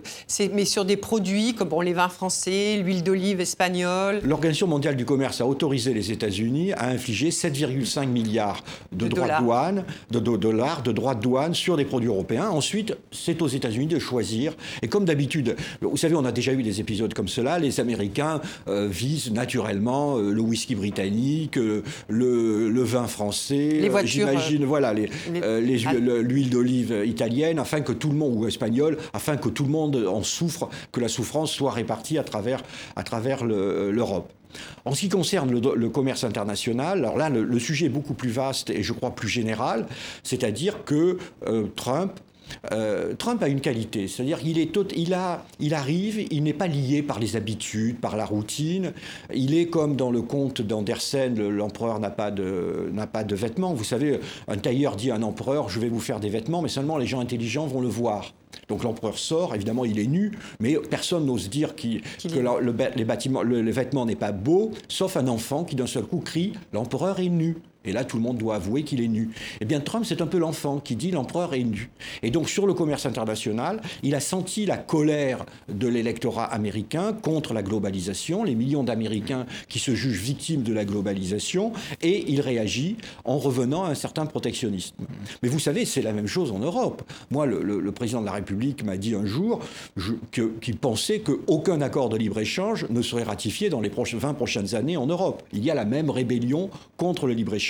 [0.52, 4.20] mais sur des produits comme les vins français, l'huile d'olive espagnole.
[4.26, 8.62] L'Organisation mondiale du commerce a autorisé les États-Unis à infliger 7,5 milliards
[8.92, 12.50] de, droits de douane, de, dollars de droits de douane sur des produits européens.
[12.50, 14.58] Ensuite, c'est aux États-Unis de choisir.
[14.82, 17.58] Et comme d'habitude, vous savez, on a déjà eu des épisodes comme cela.
[17.58, 21.58] Les Américains euh, visent naturellement le whisky britannique,
[22.10, 23.78] le, vin français.
[23.80, 24.28] Les voitures.
[24.28, 25.10] J'imagine, voilà, les.
[25.78, 30.06] L'huile d'olive italienne, afin que tout le monde, ou espagnol, afin que tout le monde
[30.08, 32.62] en souffre, que la souffrance soit répartie à travers,
[32.96, 34.32] à travers l'Europe.
[34.86, 38.70] En ce qui concerne le, commerce international, alors là, le, sujet est beaucoup plus vaste
[38.70, 39.86] et je crois plus général,
[40.24, 42.20] c'est-à-dire que euh, Trump
[42.72, 46.68] euh, Trump a une qualité, c'est-à-dire qu'il est il, a, il arrive, il n'est pas
[46.68, 48.94] lié par les habitudes, par la routine.
[49.34, 53.74] Il est comme dans le conte d'Andersen, l'empereur n'a pas de n'a pas de vêtements.
[53.74, 56.70] Vous savez, un tailleur dit à un empereur, je vais vous faire des vêtements, mais
[56.70, 58.34] seulement les gens intelligents vont le voir.
[58.68, 61.88] Donc l'empereur sort, évidemment il est nu, mais personne n'ose dire que
[62.28, 66.04] le, les bâtiments, le, le vêtement n'est pas beau, sauf un enfant qui d'un seul
[66.04, 67.58] coup crie l'empereur est nu.
[67.86, 69.30] Et là, tout le monde doit avouer qu'il est nu.
[69.62, 71.90] Eh bien, Trump, c'est un peu l'enfant qui dit l'empereur est nu.
[72.24, 77.54] Et donc, sur le commerce international, il a senti la colère de l'électorat américain contre
[77.54, 82.98] la globalisation, les millions d'Américains qui se jugent victimes de la globalisation, et il réagit
[83.24, 84.96] en revenant à un certain protectionnisme.
[85.42, 87.02] Mais vous savez, c'est la même chose en Europe.
[87.32, 89.62] Moi, le, président de la République m'a dit un jour
[90.32, 95.08] qu'il pensait qu'aucun accord de libre-échange ne serait ratifié dans les 20 prochaines années en
[95.08, 95.44] Europe.
[95.54, 97.70] Il y a la même rébellion contre le libre-échange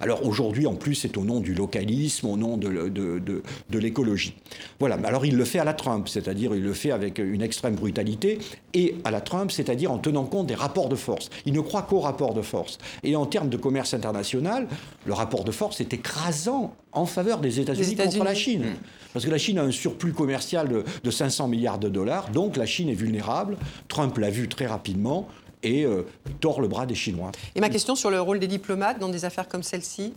[0.00, 4.34] alors aujourd'hui, en plus, c'est au nom du localisme, au nom de, de, l'écologie.
[4.80, 4.98] Voilà.
[5.04, 8.38] Alors il le fait à la Trump, c'est-à-dire il le fait avec une extrême brutalité,
[8.74, 11.30] et à la Trump, c'est-à-dire en tenant compte des rapports de force.
[11.44, 12.78] Il ne croit qu'aux rapports de force.
[13.02, 14.66] Et en termes de commerce international,
[15.04, 18.62] le rapport de force est écrasant en faveur des États-Unis contre la Chine.
[18.62, 18.76] Hmm.
[19.12, 22.56] Parce que la Chine a un surplus commercial de, de 500 milliards de dollars, donc
[22.56, 23.56] la Chine est vulnérable.
[23.88, 25.28] Trump l'a vu très rapidement
[25.62, 26.02] et euh,
[26.40, 27.32] tord le bras des Chinois.
[27.54, 30.12] Et ma question sur le rôle des diplomates dans des affaires comme celle-ci?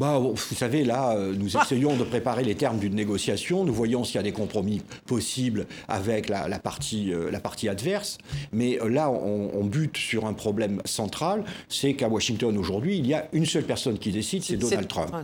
[0.00, 1.62] Bah, Vous savez, là, euh, nous ah.
[1.62, 3.64] essayons de préparer les termes d'une négociation.
[3.64, 8.16] Nous voyons s'il y a des compromis possibles avec la, partie, euh, la partie adverse.
[8.50, 13.14] Mais euh, là, on, bute sur un problème central c'est qu'à Washington aujourd'hui, il y
[13.14, 15.14] a une seule personne qui décide, c'est Donald Trump.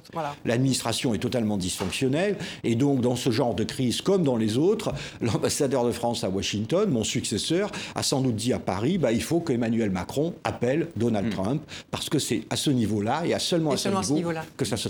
[0.44, 2.36] L'administration est totalement dysfonctionnelle.
[2.62, 6.28] Et donc, dans ce genre de crise, comme dans les autres, l'ambassadeur de France à
[6.28, 10.88] Washington, mon successeur, a sans doute dit à Paris bah, il faut qu'Emmanuel Macron appelle
[10.96, 11.30] Donald hmm.
[11.30, 14.76] Trump, parce que c'est à ce niveau-là et à seulement à ce niveau, que ça
[14.76, 14.88] se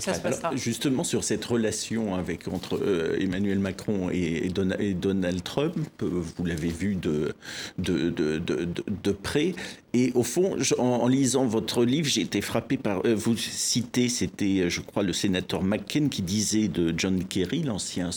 [0.55, 6.69] justement, sur cette relation avec, entre euh, Emmanuel Macron et, Donald Trump, euh, vous l'avez
[6.69, 7.33] vu de,
[7.77, 9.53] de, de, de, près.
[9.93, 13.05] Et au fond, en, lisant votre livre, j'ai été frappé par.
[13.05, 18.09] Euh, vous citez, c'était, je crois, le sénateur McCain qui disait de John Kerry, l'ancien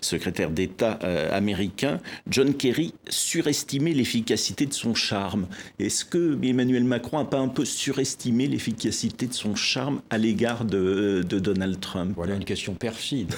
[0.00, 0.92] secrétaire d'État
[1.32, 5.46] américain, John Kerry surestimait l'efficacité de son charme.
[5.78, 10.64] Est-ce que Emmanuel Macron n'a pas un peu surestimé l'efficacité de son charme à l'égard
[10.66, 13.34] de, Donald Trump Voilà une question perfide.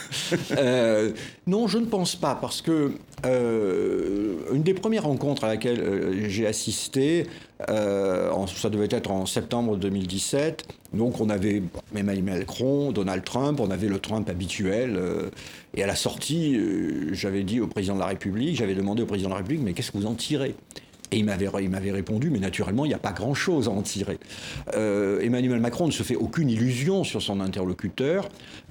[0.57, 1.13] Euh,
[1.47, 2.93] non, je ne pense pas, parce que
[3.27, 7.27] euh, une des premières rencontres à laquelle euh, j'ai assisté,
[7.67, 11.63] ça devait être en septembre 2017, donc on avait
[11.95, 14.99] Emmanuel Macron, Donald Trump, on avait le Trump habituel,
[15.75, 16.59] et à la sortie,
[17.13, 19.73] j'avais dit au président de la République, j'avais demandé au président de la République, mais
[19.73, 20.55] qu'est-ce que vous en tirez?
[21.11, 23.83] Et il m'avait, il m'avait répondu, mais naturellement, il n'y a pas grand-chose à en
[23.83, 24.19] tirer.
[24.75, 28.29] Euh, Emmanuel Macron ne se fait aucune illusion sur son interlocuteur,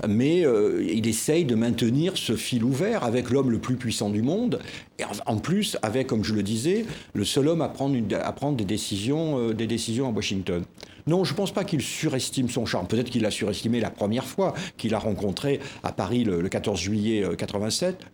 [0.08, 4.22] mais euh, il essaye de maintenir ce fil ouvert avec l'homme le plus puissant du
[4.22, 4.60] monde,
[5.00, 8.58] et en plus avec, comme je le disais, le seul homme à prendre, à prendre
[8.58, 10.64] des, décisions, euh, des décisions à Washington.
[11.08, 12.88] Non, je ne pense pas qu'il surestime son charme.
[12.88, 17.24] Peut-être qu'il l'a surestimé la première fois qu'il a rencontré à Paris le, 14 juillet
[17.38, 18.06] 87,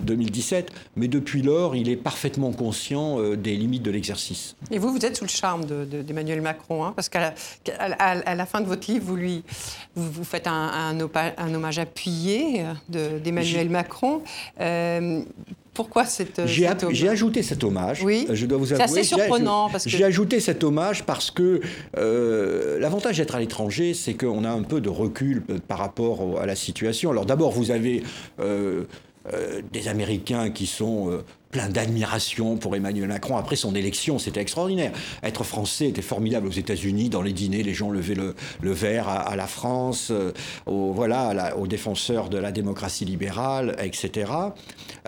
[0.00, 4.56] 2017, mais depuis lors, il est parfaitement conscient euh, des limites de l'exercice.
[4.70, 7.34] Et vous, vous êtes sous le charme d'Emmanuel Macron, hein, parce qu'à
[7.66, 9.42] la, la, fin de votre livre, vous, lui,
[9.94, 14.22] vous, faites un, un, hommage appuyé euh, d'Emmanuel Macron.
[14.60, 15.22] Euh,
[15.78, 16.44] pourquoi cette.
[16.44, 18.02] J'ai ajouté cet hommage.
[18.02, 18.26] Oui.
[18.32, 18.84] Je dois vous avouer.
[18.88, 19.70] C'est assez surprenant.
[19.86, 21.60] J'ai ajouté cet hommage parce que
[21.96, 26.46] euh, l'avantage d'être à l'étranger, c'est qu'on a un peu de recul par rapport à
[26.46, 27.12] la situation.
[27.12, 28.02] Alors d'abord, vous avez.
[28.40, 28.84] Euh,
[29.34, 33.36] euh, des Américains qui sont plein d'admiration pour Emmanuel Macron.
[33.36, 34.92] Après son élection, c'était extraordinaire.
[35.22, 37.08] Être français était formidable aux États-Unis.
[37.08, 38.34] Dans les dîners, les gens levaient le,
[38.72, 40.32] verre à, la France, euh,
[40.66, 44.30] aux, voilà, aux défenseurs de la démocratie libérale, etc.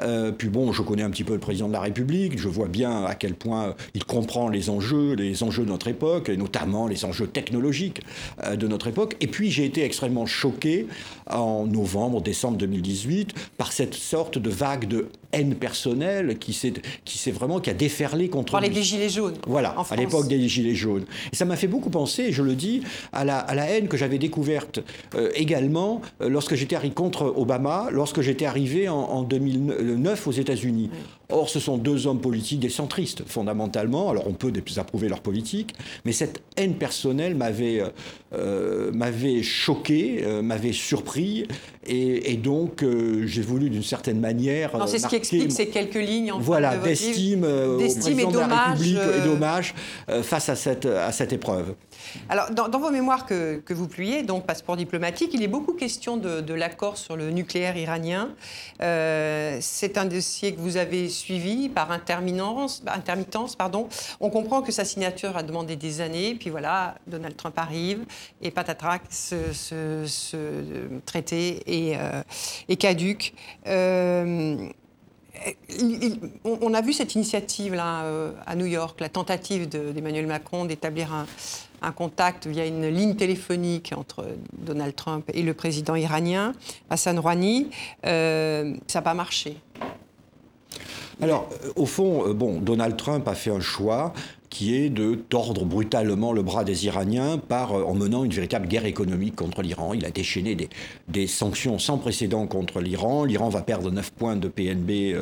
[0.01, 2.39] Euh, puis bon, je connais un petit peu le président de la République.
[2.39, 6.31] Je vois bien à quel point il comprend les enjeux, les enjeux de notre époque,
[6.31, 8.03] et notamment les enjeux technologiques
[8.45, 9.17] euh, de notre époque.
[9.21, 10.87] Et puis j'ai été extrêmement choqué
[11.29, 17.19] en novembre, décembre 2018 par cette sorte de vague de haine personnelle qui s'est, qui
[17.19, 18.53] s'est vraiment, qui a déferlé contre.
[18.53, 19.37] Par les gilets jaunes.
[19.47, 21.05] Voilà, à l'époque des gilets jaunes.
[21.33, 23.97] Et ça m'a fait beaucoup penser, je le dis, à la, à la haine que
[23.97, 24.81] j'avais découverte
[25.15, 30.91] euh, également euh, lorsque j'étais arrivé contre Obama, lorsque j'étais arrivé en, 2009 aux États-Unis.
[31.33, 34.11] Or, ce sont deux hommes politiques des centristes, fondamentalement.
[34.11, 37.83] Alors, on peut désapprouver leur politique, mais cette haine personnelle m'avait,
[38.33, 41.47] euh, m'avait choqué, m'avait surpris,
[41.87, 42.85] et, donc
[43.25, 44.77] j'ai voulu d'une certaine manière.
[44.77, 48.39] Non, c'est ce qui explique ces quelques lignes en voilà, d'estime euh, au président de
[48.39, 49.75] la République et d'hommage
[50.09, 51.75] euh, face à cette, à cette épreuve.
[52.29, 56.55] Alors, dans, vos mémoires que, vous publiez, donc Passeport diplomatique, il est beaucoup question de,
[56.55, 58.31] l'accord sur le nucléaire iranien.
[58.83, 62.83] Euh, c'est un dossier que vous avez suivi par intermittence.
[64.21, 68.05] On comprend que sa signature a demandé des années, puis voilà, Donald Trump arrive,
[68.43, 70.05] et patatrac, ce,
[71.07, 71.99] traité est,
[72.69, 73.35] est caduque
[76.45, 81.13] on a vu cette initiative là euh, à New York, la tentative d'Emmanuel Macron d'établir
[81.13, 86.53] un, contact via une ligne téléphonique entre Donald Trump et le président iranien,
[86.91, 87.71] Hassan Rouhani.
[88.05, 89.57] Euh, ça n'a pas marché.
[91.23, 94.13] Alors, euh, au fond, bon, Donald Trump a fait un choix
[94.51, 98.85] qui est de tordre brutalement le bras des Iraniens par, en menant une véritable guerre
[98.85, 99.95] économique contre l'Iran.
[99.95, 100.69] Il a déchaîné des,
[101.09, 103.25] des, sanctions sans précédent contre l'Iran.
[103.25, 105.17] L'Iran va perdre 9 points de PNB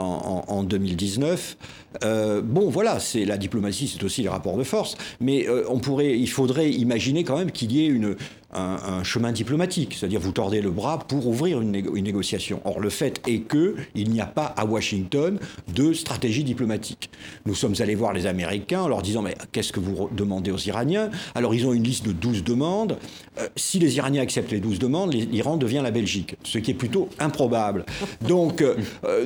[0.00, 1.56] en, 2019.
[2.04, 5.78] Euh, bon, voilà, c'est la diplomatie, c'est aussi les rapports de force, mais euh, on
[5.78, 8.00] pourrait, il faudrait imaginer quand même qu'il y ait
[8.52, 12.60] un, chemin diplomatique, c'est-à-dire vous tordez le bras pour ouvrir une, négociation.
[12.64, 15.38] Or, le fait est que il n'y a pas à Washington
[15.72, 17.10] de stratégie diplomatique.
[17.46, 20.58] Nous sommes allés voir les Américains en leur disant mais qu'est-ce que vous demandez aux
[20.58, 21.10] Iraniens?
[21.34, 22.98] Alors ils ont une liste de 12 demandes.
[23.38, 26.74] Euh, si les Iraniens acceptent les 12 demandes, l'Iran devient la Belgique, ce qui est
[26.74, 27.84] plutôt improbable.
[28.26, 28.64] Donc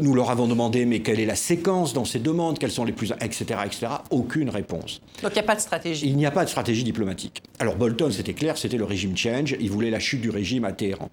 [0.03, 2.93] nous leur avons demandé mais quelle est la séquence dans ces demandes, quelles sont les
[2.93, 3.87] plus, etc., etc.
[4.11, 5.01] Aucune réponse.
[5.23, 6.07] Donc il n'y a pas de stratégie.
[6.07, 7.43] Il n'y a pas de stratégie diplomatique.
[7.59, 10.73] Alors Bolton, c'était clair, c'était le régime change, il voulait la chute du régime à
[10.73, 11.11] Téhéran.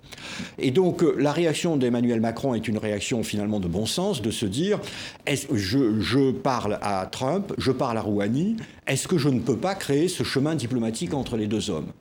[0.57, 4.31] Et donc euh, la réaction d'Emmanuel Macron est une réaction finalement de bon sens, de
[4.31, 4.79] se dire,
[5.27, 9.75] je, je parle à Trump, je parle à Rouhani, est-ce que je ne peux pas
[9.75, 11.91] créer ce chemin diplomatique entre les deux hommes?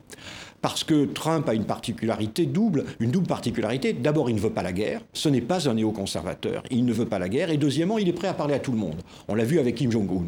[0.62, 3.92] Parce que Trump a une particularité double, une double particularité.
[3.92, 5.00] D'abord, il ne veut pas la guerre.
[5.12, 6.62] Ce n'est pas un néoconservateur.
[6.70, 7.50] Il ne veut pas la guerre.
[7.50, 9.00] Et deuxièmement, il est prêt à parler à tout le monde.
[9.28, 10.24] On l'a vu avec Kim Jong-un.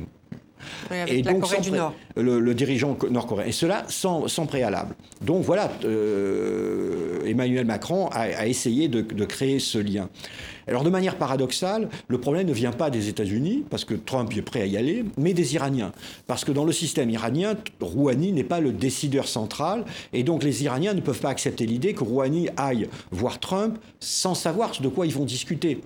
[1.07, 1.95] et donc, Corée du Nord.
[2.17, 3.47] Le, dirigeant nord-coréen.
[3.47, 4.95] Et cela sans, préalable.
[5.21, 10.09] Donc voilà, euh, Emmanuel Macron a, essayé de, créer ce lien.
[10.69, 14.43] Alors de manière paradoxale, le problème ne vient pas des États-Unis, parce que Trump est
[14.43, 15.93] prêt à y aller, mais des Iraniens.
[16.27, 20.65] Parce que dans le système iranien, Rouhani n'est pas le décideur central, et donc les
[20.65, 25.07] Iraniens ne peuvent pas accepter l'idée que Rouhani aille voir Trump sans savoir de quoi
[25.07, 25.81] ils vont discuter.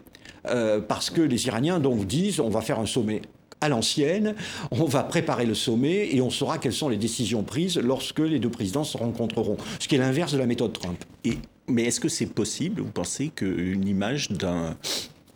[0.49, 3.23] Euh, parce que les Iraniens donc disent on va faire un sommet
[3.61, 4.35] à l'ancienne,
[4.71, 8.39] on va préparer le sommet et on saura quelles sont les décisions prises lorsque les
[8.39, 11.03] deux présidents se rencontreront, ce qui est l'inverse de la méthode Trump.
[11.25, 14.77] Et, mais est-ce que c'est possible, vous pensez, qu'une image d'un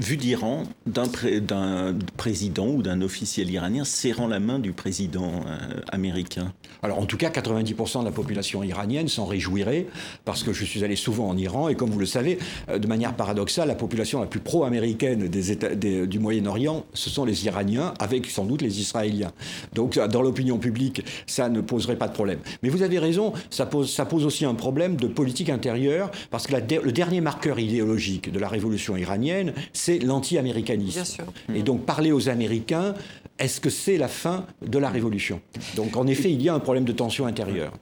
[0.00, 6.52] vu d'Iran d'un président ou d'un officiel iranien serrant la main du président euh, américain
[6.82, 9.86] Alors en tout cas, 90% de la population iranienne s'en réjouirait
[10.24, 12.86] parce que je suis allé souvent en Iran et comme vous le savez, euh, de
[12.86, 18.44] manière paradoxale, la population la plus pro-américaine du Moyen-Orient, ce sont les Iraniens avec sans
[18.44, 19.32] doute les Israéliens.
[19.74, 22.38] Donc dans l'opinion publique, ça ne poserait pas de problème.
[22.62, 26.46] Mais vous avez raison, ça pose, ça pose aussi un problème de politique intérieure parce
[26.46, 31.24] que le dernier marqueur idéologique de la révolution iranienne, c'est l'anti-américanisme.
[31.54, 32.94] Et donc parler aux Américains,
[33.38, 35.40] est-ce que c'est la fin de la révolution?
[35.76, 37.72] Donc en effet, il y a un problème de tension intérieure.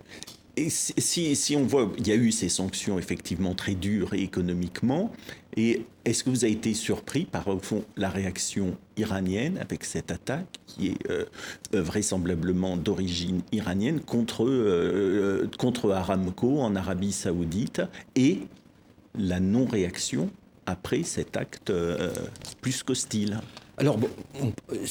[0.57, 5.12] Et si, si, on voit, il y a eu ces sanctions effectivement très dures économiquement,
[5.57, 10.11] et est-ce que vous avez été surpris par au fond la réaction iranienne avec cette
[10.11, 11.27] attaque qui est euh,
[11.73, 17.83] vraisemblablement d'origine iranienne contre, euh, contre Aramco en Arabie saoudite
[18.16, 18.40] et
[19.16, 20.29] la non-réaction
[20.68, 22.12] après cet acte euh,
[22.61, 23.40] plus qu'hostile
[23.81, 23.96] alors,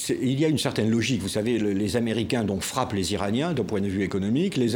[0.09, 1.21] il y a une certaine logique.
[1.21, 4.55] Vous savez, les Américains donc, frappent les Iraniens d'un point de vue économique.
[4.55, 4.75] Les,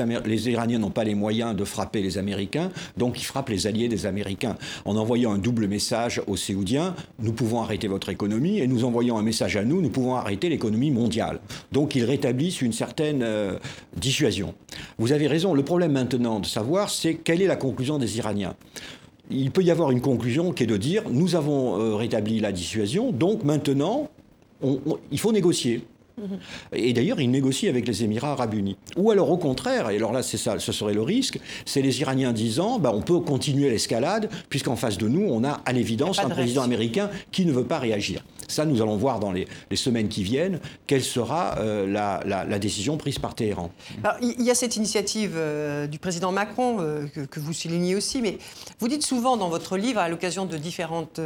[0.50, 4.06] Iraniens n'ont pas les moyens de frapper les Américains, donc ils frappent les alliés des
[4.06, 4.58] Américains.
[4.84, 9.18] En envoyant un double message aux Séoudiens, nous pouvons arrêter votre économie, et nous envoyons
[9.18, 11.40] un message à nous, nous pouvons arrêter l'économie mondiale.
[11.72, 13.58] Donc ils rétablissent une certaine euh,
[13.96, 14.56] dissuasion.
[14.98, 15.54] Vous avez raison.
[15.54, 18.56] Le problème maintenant de savoir, c'est quelle est la conclusion des Iraniens
[19.32, 22.52] il peut y avoir une conclusion qui est de dire nous avons euh, rétabli la
[22.52, 24.10] dissuasion, donc maintenant,
[25.12, 25.82] il faut négocier.
[26.18, 26.40] Mhm.
[26.74, 28.78] Et d'ailleurs, il négocie avec les Émirats arabes unis.
[28.98, 32.02] Ou alors, au contraire, et alors là, c'est ça, ce serait le risque, c'est les
[32.02, 36.20] Iraniens disant, bah, on peut continuer l'escalade, puisqu'en face de nous, on a à l'évidence
[36.20, 38.24] un président américain qui ne veut pas réagir.
[38.52, 43.18] Ça, nous allons voir dans les, semaines qui viennent quelle sera euh, la, décision prise
[43.18, 43.72] par Téhéran.
[44.22, 48.38] il y a cette initiative euh, du président Macron euh, que, vous soulignez aussi, mais
[48.80, 51.20] vous dites souvent dans votre livre, à l'occasion de différentes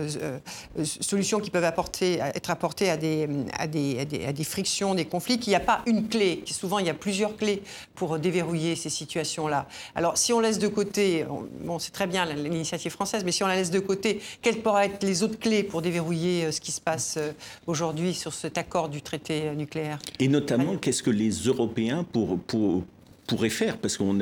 [0.83, 5.59] solutions qui peuvent être apportées à des, à des, frictions, des conflits, qu'il n'y a
[5.61, 6.43] pas une clé.
[6.45, 7.63] Souvent, il y a plusieurs clés
[7.95, 9.67] pour déverrouiller ces situations-là.
[9.95, 11.25] Alors, si on laisse de côté,
[11.61, 14.85] bon, c'est très bien l'initiative française, mais si on la laisse de côté, quelles pourraient
[14.85, 17.31] être les autres clés pour déverrouiller ce qui se passe euh,
[17.67, 22.83] aujourd'hui sur cet accord du traité nucléaire Et notamment, qu'est-ce que les Européens pour, pour,
[23.27, 23.77] pourraient faire?
[23.77, 24.19] Parce qu'on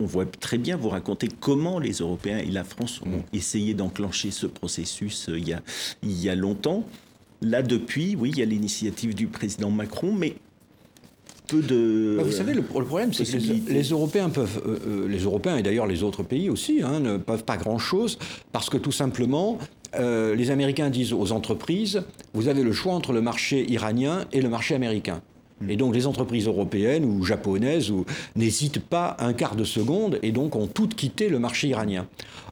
[0.00, 3.24] on voit très bien vous raconter comment les Européens et la France ont mm.
[3.32, 5.62] essayé d'enclencher ce processus euh, il y, a,
[6.02, 6.84] il y a longtemps.
[7.40, 10.36] Là, depuis, oui, il y a l'initiative du président Macron, mais
[11.48, 12.14] peu de.
[12.18, 15.86] Bah, vous savez, le, problème, c'est que les, Européens peuvent, euh, les Européens et d'ailleurs
[15.86, 18.18] les autres pays aussi, hein, ne peuvent pas grand-chose
[18.52, 19.58] parce que tout simplement,
[19.94, 22.02] euh, les Américains disent aux entreprises,
[22.34, 25.22] vous avez le choix entre le marché iranien et le marché américain.
[25.68, 27.92] Et donc les entreprises européennes ou japonaises
[28.36, 32.06] n'hésitent pas un quart de seconde et donc ont toutes quitté le marché iranien.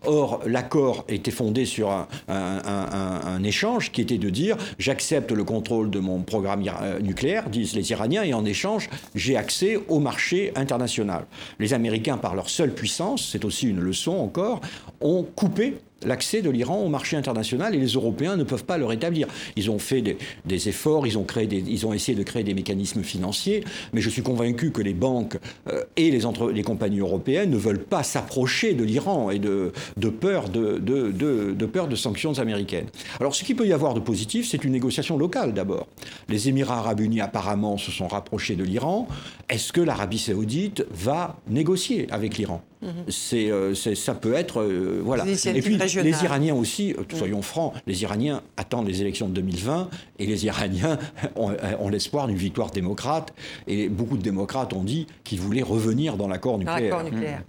[0.06, 5.98] Or, l'accord était fondé sur un, échange qui était de dire j'accepte le contrôle de
[5.98, 11.26] mon programme euh, nucléaire, disent les Iraniens, et en échange, j'ai accès au marché international.
[11.58, 14.60] Les Américains, par leur seule puissance, c'est aussi une leçon encore,
[15.00, 18.86] ont coupé l'accès de l'Iran au marché international et les Européens ne peuvent pas le
[18.86, 19.26] rétablir.
[19.56, 20.02] Ils ont fait
[20.44, 24.08] des, efforts, ils ont, créé ils ont essayé de créer des mécanismes financiers, mais je
[24.08, 25.36] suis convaincu que les banques
[25.68, 29.72] euh, et les, les compagnies européennes ne veulent pas s'approcher de l'Iran et de,
[30.08, 32.86] peur de, de, peur de sanctions américaines.
[33.20, 35.86] Alors ce qui peut y avoir de positif, c'est une négociation locale d'abord.
[36.28, 39.06] Les Émirats arabes unis apparemment se sont rapprochés de l'Iran.
[39.48, 42.62] Est-ce que l'Arabie saoudite va négocier avec l'Iran?
[43.08, 43.50] C'est,
[43.94, 44.62] ça peut être
[45.02, 45.24] voilà.
[45.26, 50.26] Et puis les Iraniens aussi, soyons francs, les Iraniens attendent les élections de 2020 et
[50.26, 50.98] les Iraniens
[51.36, 53.32] ont, ont l'espoir d'une victoire démocrate.
[53.66, 57.04] Et beaucoup de démocrates ont dit qu'ils voulaient revenir dans l'accord nucléaire.
[57.04, 57.42] nucléaire.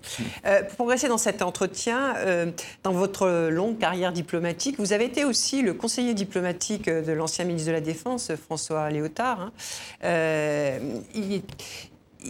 [0.67, 2.15] pour progresser dans cet entretien,
[2.83, 7.67] dans votre longue carrière diplomatique, vous avez été aussi le conseiller diplomatique de l'ancien ministre
[7.67, 9.41] de la Défense, François Léotard.
[9.41, 9.51] Hein.
[10.03, 10.79] Euh,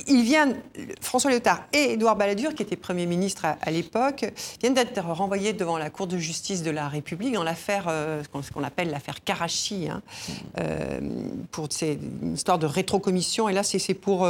[0.07, 0.53] il, vient,
[1.01, 4.25] François Léotard et Édouard Balladur, qui était Premier ministre à, l'époque,
[4.61, 8.51] viennent d'être renvoyés devant la Cour de justice de la République dans l'affaire, euh, ce
[8.51, 10.01] qu'on appelle l'affaire Karachi, hein,
[10.59, 10.99] euh,
[11.51, 13.49] pour une histoire de rétrocommission.
[13.49, 14.27] Et là, c'est pour,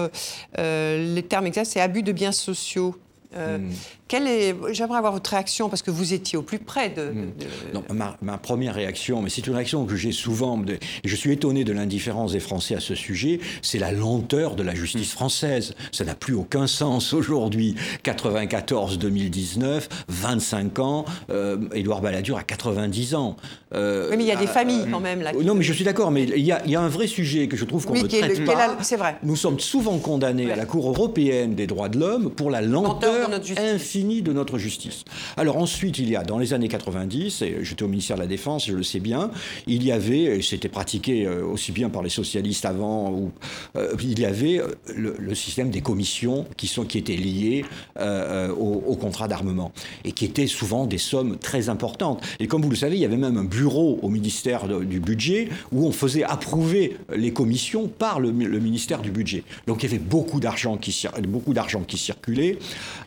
[0.57, 2.95] les termes exacts, c'est abus de biens sociaux.
[3.33, 3.69] Hmm.
[4.09, 7.11] J'aimerais avoir votre réaction parce que vous étiez au plus près de.
[7.11, 8.13] Hmm.
[8.21, 10.61] ma, première réaction, mais c'est une réaction que j'ai souvent.
[10.67, 13.39] et je suis étonné de l'indifférence des Français à ce sujet.
[13.61, 15.17] C'est la lenteur de la justice hmm.
[15.17, 15.75] française.
[15.91, 17.75] Ça n'a plus aucun sens aujourd'hui.
[18.03, 21.05] 94-2019, 25 ans.
[21.29, 23.37] Euh, Édouard Balladur a 90 ans.
[23.73, 25.31] Euh, oui, mais il y a des euh, familles quand même là.
[25.33, 26.11] Non, mais je suis d'accord.
[26.11, 28.77] Mais il y, a, un vrai sujet que je trouve qu'on ne traite pas.
[28.81, 29.17] C'est vrai.
[29.23, 33.20] Nous sommes souvent condamnés à la Cour européenne des droits de l'homme pour la lenteur,
[33.57, 35.03] infinie de notre justice.
[35.37, 38.27] Alors ensuite, il y a, dans les années 90, et j'étais au ministère de la
[38.27, 39.31] Défense, je le sais bien,
[39.67, 43.31] il y avait, et c'était pratiqué euh, aussi bien par les socialistes avant, ou,
[43.75, 47.65] euh, il y avait euh, le, système des commissions qui, sont, qui étaient liées
[47.97, 49.71] au, au, contrat d'armement,
[50.03, 52.23] et qui étaient souvent des sommes très importantes.
[52.39, 55.49] Et comme vous le savez, il y avait même un bureau au ministère du Budget
[55.71, 59.43] où on faisait approuver les commissions par le, ministère du Budget.
[59.67, 62.57] Donc il y avait beaucoup d'argent qui, beaucoup d'argent qui circulait.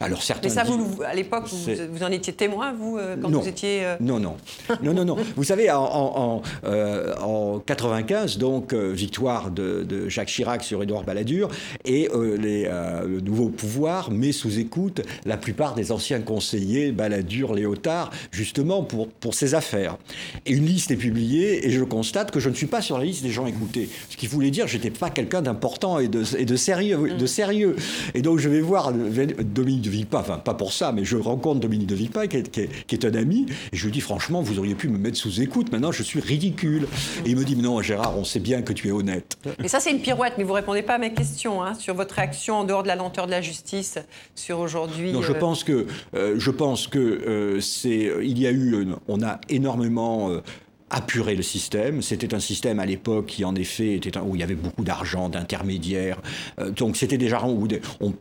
[0.04, 0.50] Alors certains
[1.06, 3.84] à l'époque, vous, en étiez témoin, vous, euh, quand vous étiez...
[3.84, 4.36] Euh, non, non.
[4.82, 5.16] Non, non, non.
[5.36, 6.42] vous savez, en, en,
[7.22, 11.48] en, 95, euh, donc, victoire de, Jacques Chirac sur Édouard Balladur,
[11.84, 18.10] et les, le nouveau pouvoir met sous écoute la plupart des anciens conseillers Balladur, Léotard,
[18.30, 19.96] justement pour, pour ces affaires.
[20.46, 23.04] Et une liste est publiée, et je constate que je ne suis pas sur la
[23.04, 23.88] liste des gens écoutés.
[24.10, 27.14] Ce qui voulait dire que je n'étais pas quelqu'un d'important et de, et de, sérieux,
[27.18, 27.76] de sérieux.
[28.14, 31.86] Et donc, je vais voir Dominique Villepin, enfin, pas pour ça, mais je rencontre Dominique
[31.86, 34.98] de Villepin, qui est, un ami, et je lui dis franchement, vous auriez pu me
[34.98, 36.86] mettre sous écoute, maintenant je suis ridicule.
[37.24, 39.36] Et il me dit, non, Gérard, on sait bien que tu es honnête.
[39.60, 42.14] Mais ça, c'est une pirouette, mais vous répondez pas à mes questions hein, sur votre
[42.14, 43.98] réaction en dehors de la lenteur de la justice
[44.34, 45.12] sur aujourd'hui.
[45.12, 48.86] Non, je euh, pense que, euh, je pense que euh, c'est, il y a eu,
[49.08, 50.30] on a énormément
[50.90, 52.02] apurer le système.
[52.02, 55.28] C'était un système à l'époque qui, en effet, était où il y avait beaucoup d'argent,
[55.28, 56.20] d'intermédiaires.
[56.58, 57.66] Euh, donc c'était déjà où
[58.00, 58.14] on,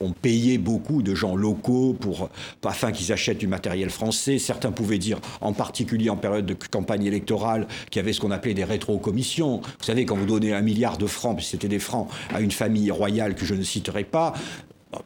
[0.00, 2.30] on, payait beaucoup de gens locaux pour,
[2.64, 4.38] afin qu'ils achètent du matériel français.
[4.38, 8.30] Certains pouvaient dire, en particulier en période de campagne électorale, qu'il y avait ce qu'on
[8.30, 9.60] appelait des rétro-commissions.
[9.60, 12.90] Vous savez, quand vous donnez un milliard de francs, c'était des francs, à une famille
[12.90, 14.32] royale que je ne citerai pas,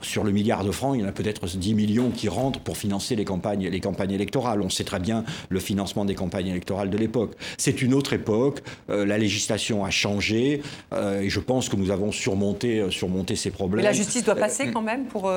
[0.03, 2.76] sur le milliard de francs, il y en a peut-être 10 millions qui rentrent pour
[2.76, 4.61] financer les campagnes, les campagnes électorales.
[4.61, 7.33] On sait très bien le financement des campagnes électorales de l'époque.
[7.57, 10.62] C'est une autre époque, euh, la législation a changé
[10.93, 13.85] euh, et je pense que nous avons surmonté, euh, surmonté ces problèmes.
[13.85, 15.33] Mais la justice doit passer quand même, pour,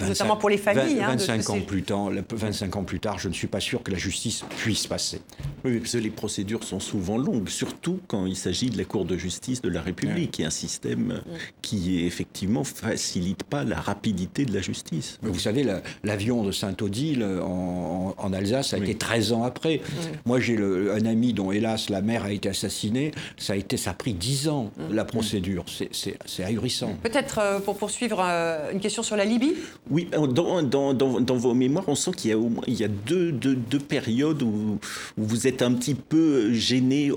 [0.00, 0.96] notamment pour les familles.
[0.96, 3.90] 25, hein, ans plus tard, 25 ans plus tard, je ne suis pas sûr que
[3.90, 5.20] la justice puisse passer.
[5.64, 9.04] Oui, parce que les procédures sont souvent longues, surtout quand il s'agit de la Cour
[9.04, 11.22] de justice de la République, qui est un système
[11.60, 15.18] qui effectivement facilite pas la rapidité de la justice.
[15.22, 15.66] vous savez,
[16.04, 19.80] l'avion de Saint-Odile en, Alsace a été 13 ans après.
[20.24, 23.12] Moi, j'ai un ami dont, hélas, la mère a été assassinée.
[23.36, 24.94] Ça a, été, ça a pris 10 ans, mm.
[24.94, 25.64] la procédure.
[25.92, 26.94] C'est ahurissant.
[27.02, 29.54] Peut-être, euh, pour poursuivre, euh, une question sur la Libye
[29.90, 33.32] Oui, dans, dans, dans, vos mémoires, on sent qu'il y a, il y a deux,
[33.32, 34.78] deux, deux périodes où,
[35.18, 37.10] où, vous êtes un petit peu gêné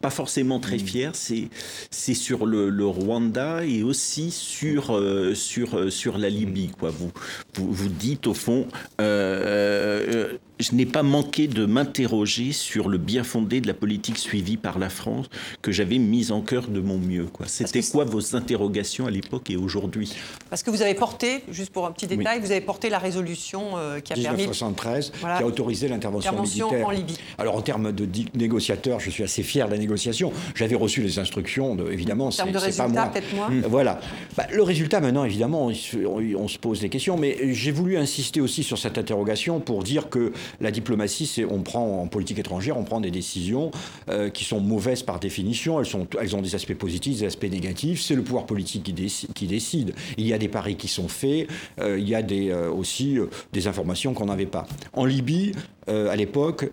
[0.00, 0.80] pas forcément très mm.
[0.80, 1.48] fier, c'est
[1.90, 6.90] c'est sur le, le, Rwanda et aussi sur euh, sur euh, sur la Libye quoi.
[6.90, 7.10] Vous
[7.54, 8.66] vous, vous dites au fond
[9.00, 14.56] euh, je n'ai pas manqué de m'interroger sur le bien fondé de la politique suivie
[14.56, 15.26] par la France
[15.62, 17.26] que j'avais mise en cœur de mon mieux.
[17.46, 20.14] C'était quoi vos interrogations à l'époque et aujourd'hui?
[20.48, 23.72] Parce que vous avez porté, juste pour un petit détail, vous avez porté la résolution
[24.02, 26.86] qui a 1973, qui a autorisé l'intervention militaire.
[26.86, 27.18] en Libye.
[27.38, 30.32] Alors en termes de négociateur, je suis assez fier de la négociation.
[30.54, 32.44] J'avais reçu les instructions, de, évidemment, c'est
[32.76, 33.12] pas moi.
[33.34, 33.48] moi?
[33.50, 33.62] Mmh.
[33.68, 34.00] Voilà.
[34.36, 38.40] Bah, le résultat, maintenant, évidemment, on, on, se pose des questions, mais j'ai voulu insister
[38.40, 42.76] aussi sur cette interrogation pour dire que la diplomatie, c'est on prend en politique étrangère,
[42.76, 43.70] on prend des décisions
[44.08, 45.80] euh, qui sont mauvaises par définition.
[45.80, 48.02] Elles, sont, elles ont des aspects positifs, des aspects négatifs.
[48.02, 48.94] C'est le pouvoir politique qui,
[49.34, 49.94] qui, décide.
[50.16, 51.48] Il y a des paris qui sont faits.
[51.80, 53.18] Euh, il y a des, euh, aussi
[53.52, 54.66] des informations qu'on n'avait pas.
[54.92, 55.52] En Libye,
[55.88, 56.72] à l'époque,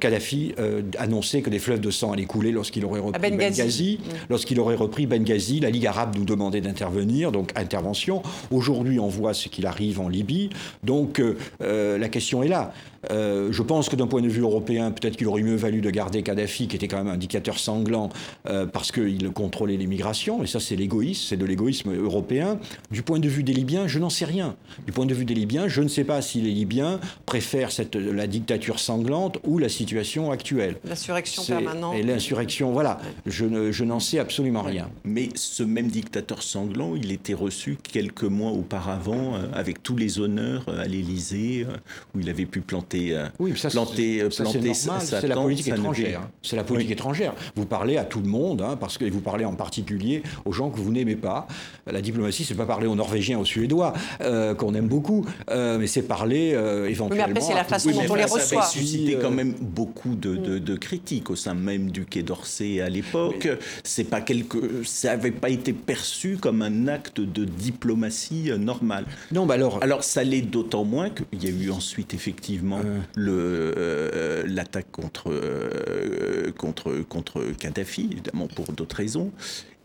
[0.00, 0.54] Kadhafi
[0.98, 4.00] annonçait que des fleuves de sang allaient couler lorsqu'il aurait repris Benghazi.
[4.02, 4.12] Mm.
[4.28, 8.22] Lorsqu'il aurait repris Benghazi, la Ligue arabe nous demandait d'intervenir, donc intervention.
[8.50, 10.50] Aujourd'hui, on voit ce qu'il arrive en Libye.
[10.82, 11.22] Donc
[11.60, 12.72] la question est là.
[13.10, 15.90] Euh, je pense que d'un point de vue européen, peut-être qu'il aurait mieux valu de
[15.90, 18.10] garder Kadhafi, qui était quand même un dictateur sanglant,
[18.48, 22.58] euh, parce qu'il contrôlait l'immigration, et ça c'est l'égoïsme, c'est de l'égoïsme européen.
[22.90, 24.56] Du point de vue des Libyens, je n'en sais rien.
[24.86, 27.96] Du point de vue des Libyens, je ne sais pas si les Libyens préfèrent cette,
[27.96, 30.76] la dictature sanglante ou la situation actuelle.
[30.84, 31.96] L'insurrection permanente.
[31.96, 32.98] Et l'insurrection, voilà.
[33.26, 34.90] Je, je n'en sais absolument rien.
[35.04, 40.20] Mais ce même dictateur sanglant, il était reçu quelques mois auparavant euh, avec tous les
[40.20, 41.66] honneurs à l'Élysée,
[42.14, 46.22] où il avait pu planter euh, oui, ça, planter, ça, planter C'est la politique étrangère.
[46.42, 47.34] C'est la politique étrangère.
[47.54, 50.70] Vous parlez à tout le monde, hein, parce que vous parlez en particulier aux gens
[50.70, 51.46] que vous n'aimez pas.
[51.86, 55.86] La diplomatie, c'est pas parler aux Norvégiens, aux Suédois, euh, qu'on aime beaucoup, euh, mais
[55.86, 56.50] c'est parler
[56.88, 57.26] éventuellement.
[57.26, 58.40] mais après, c'est la façon dont on les reçoit.
[58.40, 62.80] Ça a suscité quand même beaucoup de, de, critiques au sein même du Quai d'Orsay
[62.80, 63.48] à l'époque.
[63.84, 69.04] C'est pas quelque, ça n'avait pas été perçu comme un acte de diplomatie normal.
[69.32, 69.78] Non, bah alors.
[69.82, 72.79] Alors, ça l'est d'autant moins qu'il y a eu ensuite effectivement
[73.18, 79.30] euh, l'attaque contre, euh, contre, contre Kadhafi, évidemment pour d'autres raisons.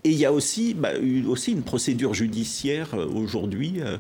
[0.04, 0.92] Et il y a aussi, bah,
[1.28, 3.98] aussi une procédure judiciaire euh,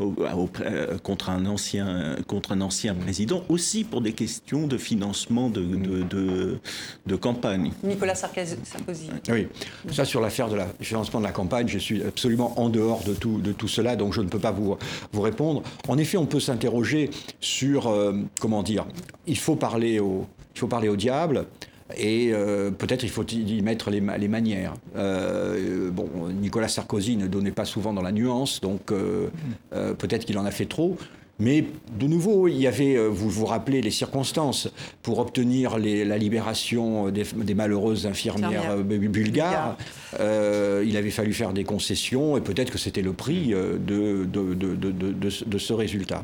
[0.00, 5.62] euh, contre, un ancien, contre un ancien président, aussi pour des questions de financement de,
[5.62, 6.58] de,
[7.06, 7.72] de, campagne.
[7.82, 8.56] Nicolas Sarkozy.
[9.28, 9.48] Oui,
[9.92, 13.14] ça sur l'affaire de la financement de la campagne, je suis absolument en dehors de
[13.14, 14.76] tout, de tout cela, donc je ne peux pas vous,
[15.12, 15.62] vous répondre.
[15.88, 18.86] En effet, on peut s'interroger sur, euh, comment dire,
[19.26, 21.46] il faut parler au, il faut parler au diable.
[21.96, 24.74] Et euh, peut-être il faut y mettre les, les manières.
[24.96, 26.08] Euh, bon,
[26.40, 29.28] Nicolas Sarkozy ne donnait pas souvent dans la nuance, donc euh,
[29.70, 30.96] peut-être qu'il en a fait trop.
[31.38, 31.64] Mais
[31.98, 34.68] de nouveau, il y avait, vous vous rappelez les circonstances,
[35.02, 39.78] pour obtenir la libération des, malheureuses infirmières bulgares,
[40.18, 44.74] il avait fallu faire des concessions et peut-être que c'était le prix de, de, de,
[44.74, 46.22] de, ce résultat.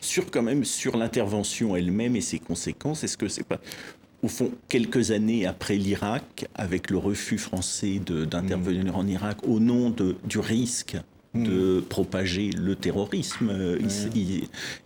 [0.00, 3.58] Sur quand même sur l'intervention elle-même et ses conséquences, est-ce que c'est pas
[4.24, 9.90] au fond, quelques années après l'Irak, avec le refus français d'intervenir en Irak au nom
[9.90, 10.96] de, du risque
[11.34, 11.82] de hmm.
[11.82, 13.78] propager le terrorisme euh,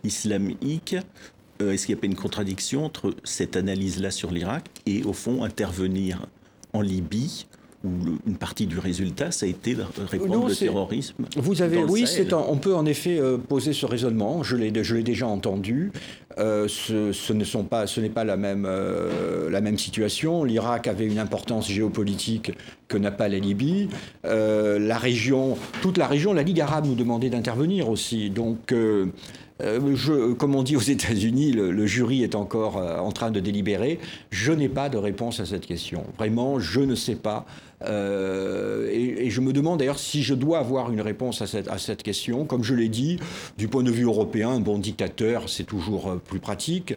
[0.03, 0.97] islamique,
[1.61, 5.13] euh, est-ce qu'il n'y a pas une contradiction entre cette analyse-là sur l'Irak et, au
[5.13, 6.25] fond, intervenir
[6.73, 7.45] en Libye
[7.83, 7.89] où
[8.27, 11.25] une partie du résultat, ça a été de répondre au terrorisme.
[11.37, 12.05] Vous avez, oui,
[12.49, 14.43] on peut en effet euh, poser ce raisonnement.
[14.43, 15.91] Je l'ai, je l'ai déjà entendu.
[16.37, 20.43] Euh, ce, ne sont pas, ce n'est pas la même, euh, la même situation.
[20.43, 22.51] L'Irak avait une importance géopolitique
[22.89, 23.87] que n'a pas la Libye.
[24.23, 28.29] la région, toute la région, la Ligue arabe nous demandait d'intervenir aussi.
[28.29, 28.73] Donc
[29.61, 33.99] je, comme on dit aux États-Unis, le, jury est encore en train de délibérer.
[34.31, 36.03] Je n'ai pas de réponse à cette question.
[36.17, 37.45] Vraiment, je ne sais pas.
[37.83, 42.45] Euh, et, je me demande d'ailleurs si je dois avoir une réponse à cette, question.
[42.45, 43.19] Comme je l'ai dit,
[43.57, 46.95] du point de vue européen, un bon dictateur, c'est toujours plus pratique.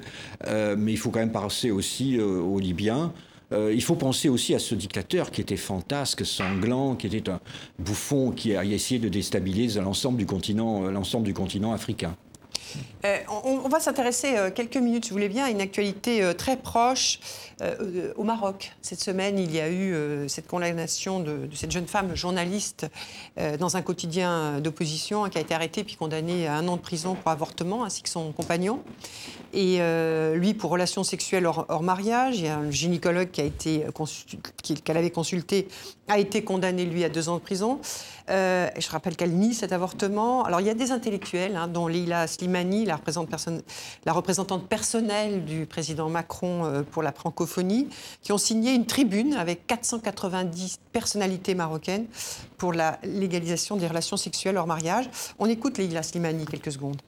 [0.49, 3.13] mais il faut quand même penser aussi aux Libyens.
[3.53, 7.41] il faut penser aussi à ce dictateur qui était fantasque, sanglant, qui était un
[7.79, 12.17] bouffon, qui a essayé de déstabiliser l'ensemble du continent, l'ensemble du continent africain.
[13.05, 16.57] Euh, on, va s'intéresser euh, quelques minutes, vous voulez bien, à une actualité euh, très
[16.57, 17.19] proche
[18.17, 18.73] au Maroc.
[18.83, 19.95] Cette semaine, il y a eu
[20.29, 22.89] cette condamnation de, cette jeune femme journaliste
[23.61, 27.15] dans un quotidien d'opposition qui a été arrêtée puis condamnée à un an de prison
[27.15, 28.83] pour avortement, ainsi que son compagnon.
[29.53, 29.79] Et
[30.35, 35.69] lui, pour relations sexuelles hors, mariage, il y a un gynécologue qu'elle avait consulté
[36.13, 37.81] a été condamné, lui, à deux ans de prison.
[38.31, 40.45] Euh, je rappelle qu'elle nie cet avortement.
[40.45, 46.09] Alors, il y a des intellectuels, hein, dont Leila Slimani, la, représentante personnelle du président
[46.09, 47.89] Macron euh, pour la francophonie,
[48.23, 52.07] qui ont signé une tribune avec 490 personnalités marocaines
[52.59, 55.09] pour la légalisation des relations sexuelles hors mariage.
[55.39, 57.01] On écoute Leila Slimani quelques secondes.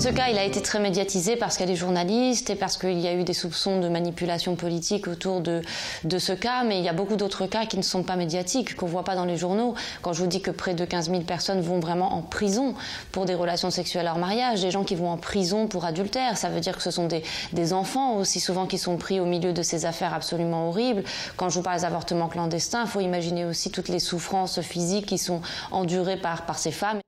[0.00, 3.08] Ce cas, il a été très médiatisé parce qu'elle est journaliste et parce qu'il y
[3.08, 5.60] a eu des soupçons de manipulation politique autour de,
[6.04, 8.76] de ce cas, mais il y a beaucoup d'autres cas qui ne sont pas médiatiques,
[8.76, 9.74] qu'on ne voit pas dans les journaux.
[10.00, 12.74] Quand je vous dis que près de 15 000 personnes vont vraiment en prison
[13.10, 16.48] pour des relations sexuelles hors mariage, des gens qui vont en prison pour adultère, ça
[16.48, 19.52] veut dire que ce sont des, des enfants aussi souvent qui sont pris au milieu
[19.52, 21.02] de ces affaires absolument horribles.
[21.36, 25.06] Quand je vous parle des avortements clandestins, il faut imaginer aussi toutes les souffrances physiques
[25.06, 25.42] qui sont
[25.72, 27.00] endurées par, par ces femmes.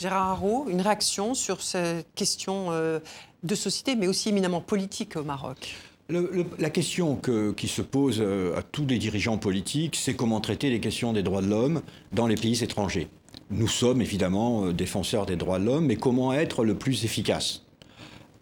[0.00, 5.76] Gérard Haro, une réaction sur cette question de société, mais aussi éminemment politique au Maroc?
[6.08, 7.20] La question
[7.54, 8.22] qui se pose
[8.56, 11.82] à tous les dirigeants politiques, c'est comment traiter les questions des droits de l'homme
[12.12, 13.08] dans les pays étrangers.
[13.50, 17.66] Nous sommes évidemment défenseurs des droits de l'homme, mais comment être le plus efficace?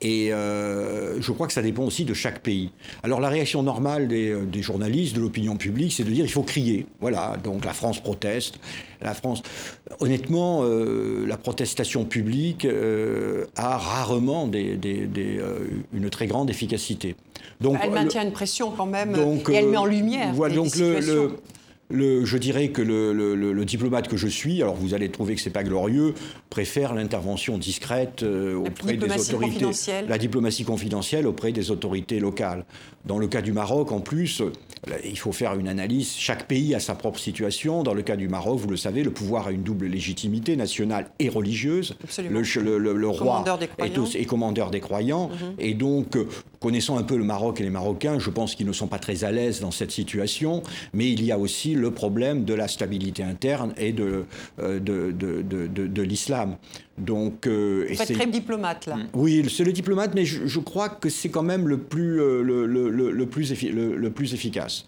[0.00, 2.70] Et euh, je crois que ça dépend aussi de chaque pays.
[3.02, 6.44] Alors la réaction normale des, euh, journalistes, de l'opinion publique, c'est de dire il faut
[6.44, 6.86] crier.
[7.00, 8.60] Voilà, donc la France proteste.
[9.00, 9.42] La France,
[10.00, 12.66] honnêtement, euh, la protestation publique
[13.56, 14.78] a rarement des,
[15.92, 17.16] une très grande efficacité.
[17.60, 19.16] Donc, elle maintient une pression quand même
[19.48, 20.32] et elle met en lumière.
[20.32, 21.30] Voilà, donc le,
[21.90, 25.64] je dirais que le, diplomate que je suis, alors vous allez trouver que c'est pas
[25.64, 26.14] glorieux,
[26.50, 29.66] préfère l'intervention discrète euh, auprès des autorités,
[30.08, 32.64] la diplomatie confidentielle auprès des autorités locales.
[33.04, 34.42] Dans le cas du Maroc, en plus,
[35.04, 36.14] il faut faire une analyse.
[36.16, 37.82] Chaque pays a sa propre situation.
[37.82, 41.10] Dans le cas du Maroc, vous le savez, le pouvoir a une double légitimité nationale
[41.18, 41.96] et religieuse.
[42.18, 43.44] Le, roi
[43.78, 45.28] est, commandeur des croyants.
[45.28, 45.54] Mhm.
[45.58, 46.18] Et donc,
[46.60, 49.24] connaissant un peu le Maroc et les Marocains, je pense qu'ils ne sont pas très
[49.24, 50.62] à l'aise dans cette situation.
[50.92, 54.24] Mais il y a aussi le problème de la stabilité interne et de,
[54.60, 56.56] euh, de, de l'islam.
[56.98, 58.96] Donc, euh, Vous très diplomate, là.
[59.14, 62.66] Oui, c'est le diplomate, mais je, crois que c'est quand même le plus, euh, le,
[62.66, 64.86] le, le, plus, le, plus efficace.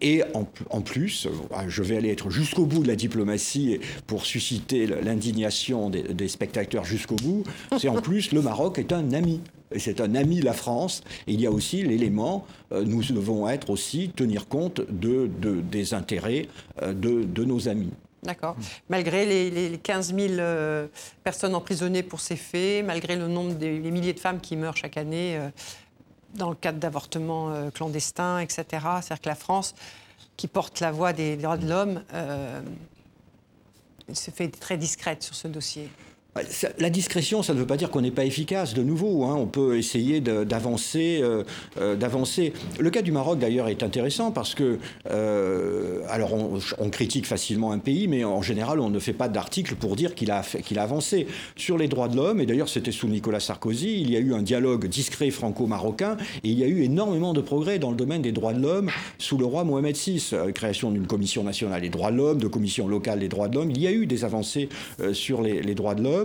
[0.00, 1.30] Et en, plus, euh,
[1.68, 7.16] je vais aller être jusqu'au bout de la diplomatie pour susciter l'indignation des, spectateurs jusqu'au
[7.16, 7.44] bout.
[7.78, 9.40] C'est en plus, le Maroc est un ami.
[9.76, 11.02] C'est un ami la France.
[11.26, 16.48] Il y a aussi l'élément, nous devons être aussi tenir compte de, de des intérêts
[16.82, 17.90] de, de nos amis.
[18.24, 18.56] D'accord.
[18.88, 20.86] Malgré les, 15 000 euh,
[21.22, 24.96] personnes emprisonnées pour ces faits, malgré le nombre des milliers de femmes qui meurent chaque
[24.96, 25.50] année euh,
[26.34, 28.64] dans le cadre d'avortements euh, clandestins, etc.
[28.70, 29.74] C'est-à-dire que la France,
[30.36, 32.02] qui porte la voix des droits de l'homme,
[34.12, 35.88] se fait très discrète sur ce dossier.
[36.34, 36.42] Bah,
[36.80, 38.74] la discrétion, ça ne veut pas dire qu'on n'est pas efficace.
[38.74, 39.36] De nouveau, hein.
[39.38, 41.44] on peut essayer d'avancer, euh,
[41.78, 41.96] euh.
[42.80, 44.78] Le cas du Maroc, d'ailleurs, est intéressant parce que,
[45.10, 49.76] euh, alors, on, critique facilement un pays, mais en général, on ne fait pas d'article
[49.76, 50.42] pour dire qu'il a,
[50.76, 52.40] avancé sur les droits de l'homme.
[52.40, 54.00] Et d'ailleurs, c'était sous Nicolas Sarkozy.
[54.00, 57.40] Il y a eu un dialogue discret franco-marocain et il y a eu énormément de
[57.40, 60.32] progrès dans le domaine des droits de l'homme sous le roi Mohamed VI.
[60.54, 63.70] création d'une commission nationale des droits de l'homme, de commission locale des droits de l'homme.
[63.70, 64.68] Il y a eu des avancées
[65.12, 66.23] sur les droits de l'homme.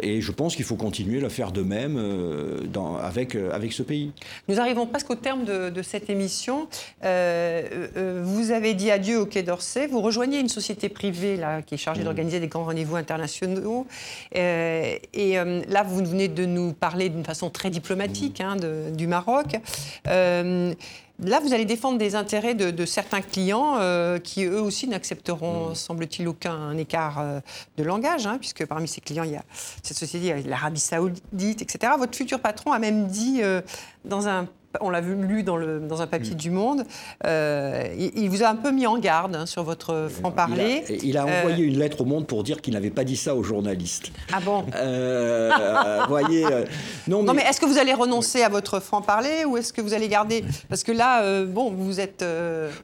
[0.00, 3.72] Et je pense qu'il faut continuer à faire de même euh, dans, avec, euh, avec
[3.72, 4.12] ce pays.
[4.48, 6.68] Nous arrivons presque au terme de, cette émission.
[7.04, 9.86] Euh, vous avez dit adieu au Quai d'Orsay.
[9.86, 12.04] Vous rejoignez une société privée là, qui est chargée mmh.
[12.04, 13.86] d'organiser des grands rendez-vous internationaux.
[14.32, 15.36] et
[15.68, 18.44] là, vous venez de nous parler d'une façon très diplomatique mmh.
[18.44, 18.56] hein,
[18.90, 19.56] du Maroc.
[21.22, 25.74] Là, vous allez défendre des intérêts de, certains clients euh, qui, eux aussi, n'accepteront, mm.
[25.74, 27.40] semble-t-il, aucun écart euh,
[27.78, 29.44] de langage, hein, puisque parmi ces clients, il y a
[29.82, 31.94] cette société, l'Arabie saoudite, etc.
[31.98, 33.62] Votre futur patron a même dit euh,
[34.04, 34.46] dans un
[34.80, 36.38] on l'a lu dans, le, dans, un papier mm.
[36.38, 36.84] du Monde,
[37.24, 40.84] euh, il, vous a un peu mis en garde hein, sur votre franc-parler.
[41.02, 43.34] Il a, euh, envoyé une lettre au Monde pour dire qu'il n'avait pas dit ça
[43.34, 44.12] aux journalistes.
[44.32, 46.44] Ah bon euh, voyez,
[47.08, 50.08] non, mais, est-ce que vous allez renoncer à votre franc-parler ou est-ce que vous allez
[50.08, 52.24] garder Parce que là, bon, vous êtes...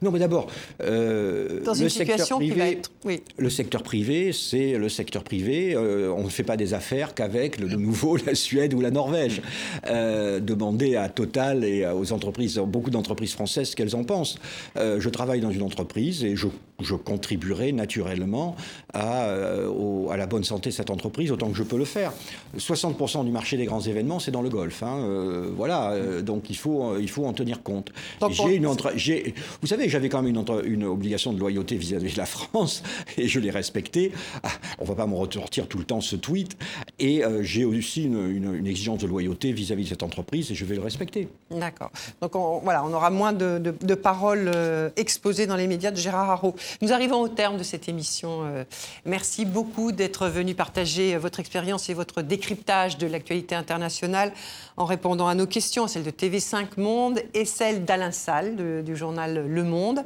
[0.01, 0.47] Non, mais d'abord,
[0.79, 2.91] dans une situation privé, qui va être...
[3.05, 3.21] Oui.
[3.37, 5.75] Le secteur privé, c'est le secteur privé.
[5.77, 9.41] on ne fait pas des affaires qu'avec le, nouveau la Suède ou la Norvège.
[9.85, 14.37] demander à Total et aux entreprises, beaucoup d'entreprises françaises, qu'elles en pensent.
[14.77, 16.47] Euh, je travaille dans une entreprise et je,
[16.91, 18.55] contribuerai naturellement
[18.93, 22.11] à, euh, à, la bonne santé de cette entreprise autant que je peux le faire.
[22.57, 24.83] 60% du marché des grands événements, c'est dans le golf.
[24.83, 24.97] Hein.
[24.99, 27.91] Euh, voilà, donc il faut, il faut en tenir compte.
[28.29, 28.67] J'ai une
[29.61, 32.83] vous savez, j'avais quand même une, une, obligation de loyauté vis-à-vis de la France
[33.17, 34.11] et je l'ai respectée.
[34.43, 36.57] Ah, on ne va pas me ressortir tout le temps ce tweet.
[36.99, 40.65] Et j'ai aussi une, une, exigence de loyauté vis-à-vis -vis de cette entreprise et je
[40.65, 41.27] vais le respecter.
[41.51, 41.91] D'accord.
[42.21, 46.29] Donc on, voilà, on aura moins de, paroles euh, exposées dans les médias de Gérard
[46.29, 46.55] Haro.
[46.81, 48.43] Nous arrivons au terme de cette émission.
[48.43, 48.63] Euh,
[49.05, 54.31] merci beaucoup d'être venu partager votre expérience et votre décryptage de l'actualité internationale
[54.77, 59.45] en répondant à nos questions, celles de TV5 Monde et celles d'Alain Salle du journal
[59.47, 60.03] Le Monde.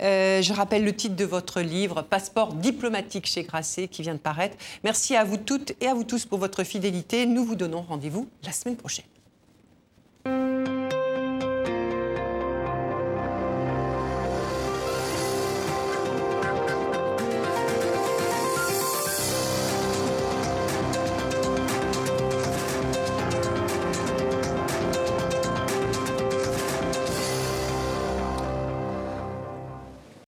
[0.00, 4.18] Euh, je rappelle le titre de votre livre, Passeport diplomatique chez Grasset, qui vient de
[4.18, 4.56] paraître.
[4.84, 7.26] Merci à vous toutes et à vous tous pour votre fidélité.
[7.26, 9.15] Nous vous donnons rendez-vous la semaine prochaine.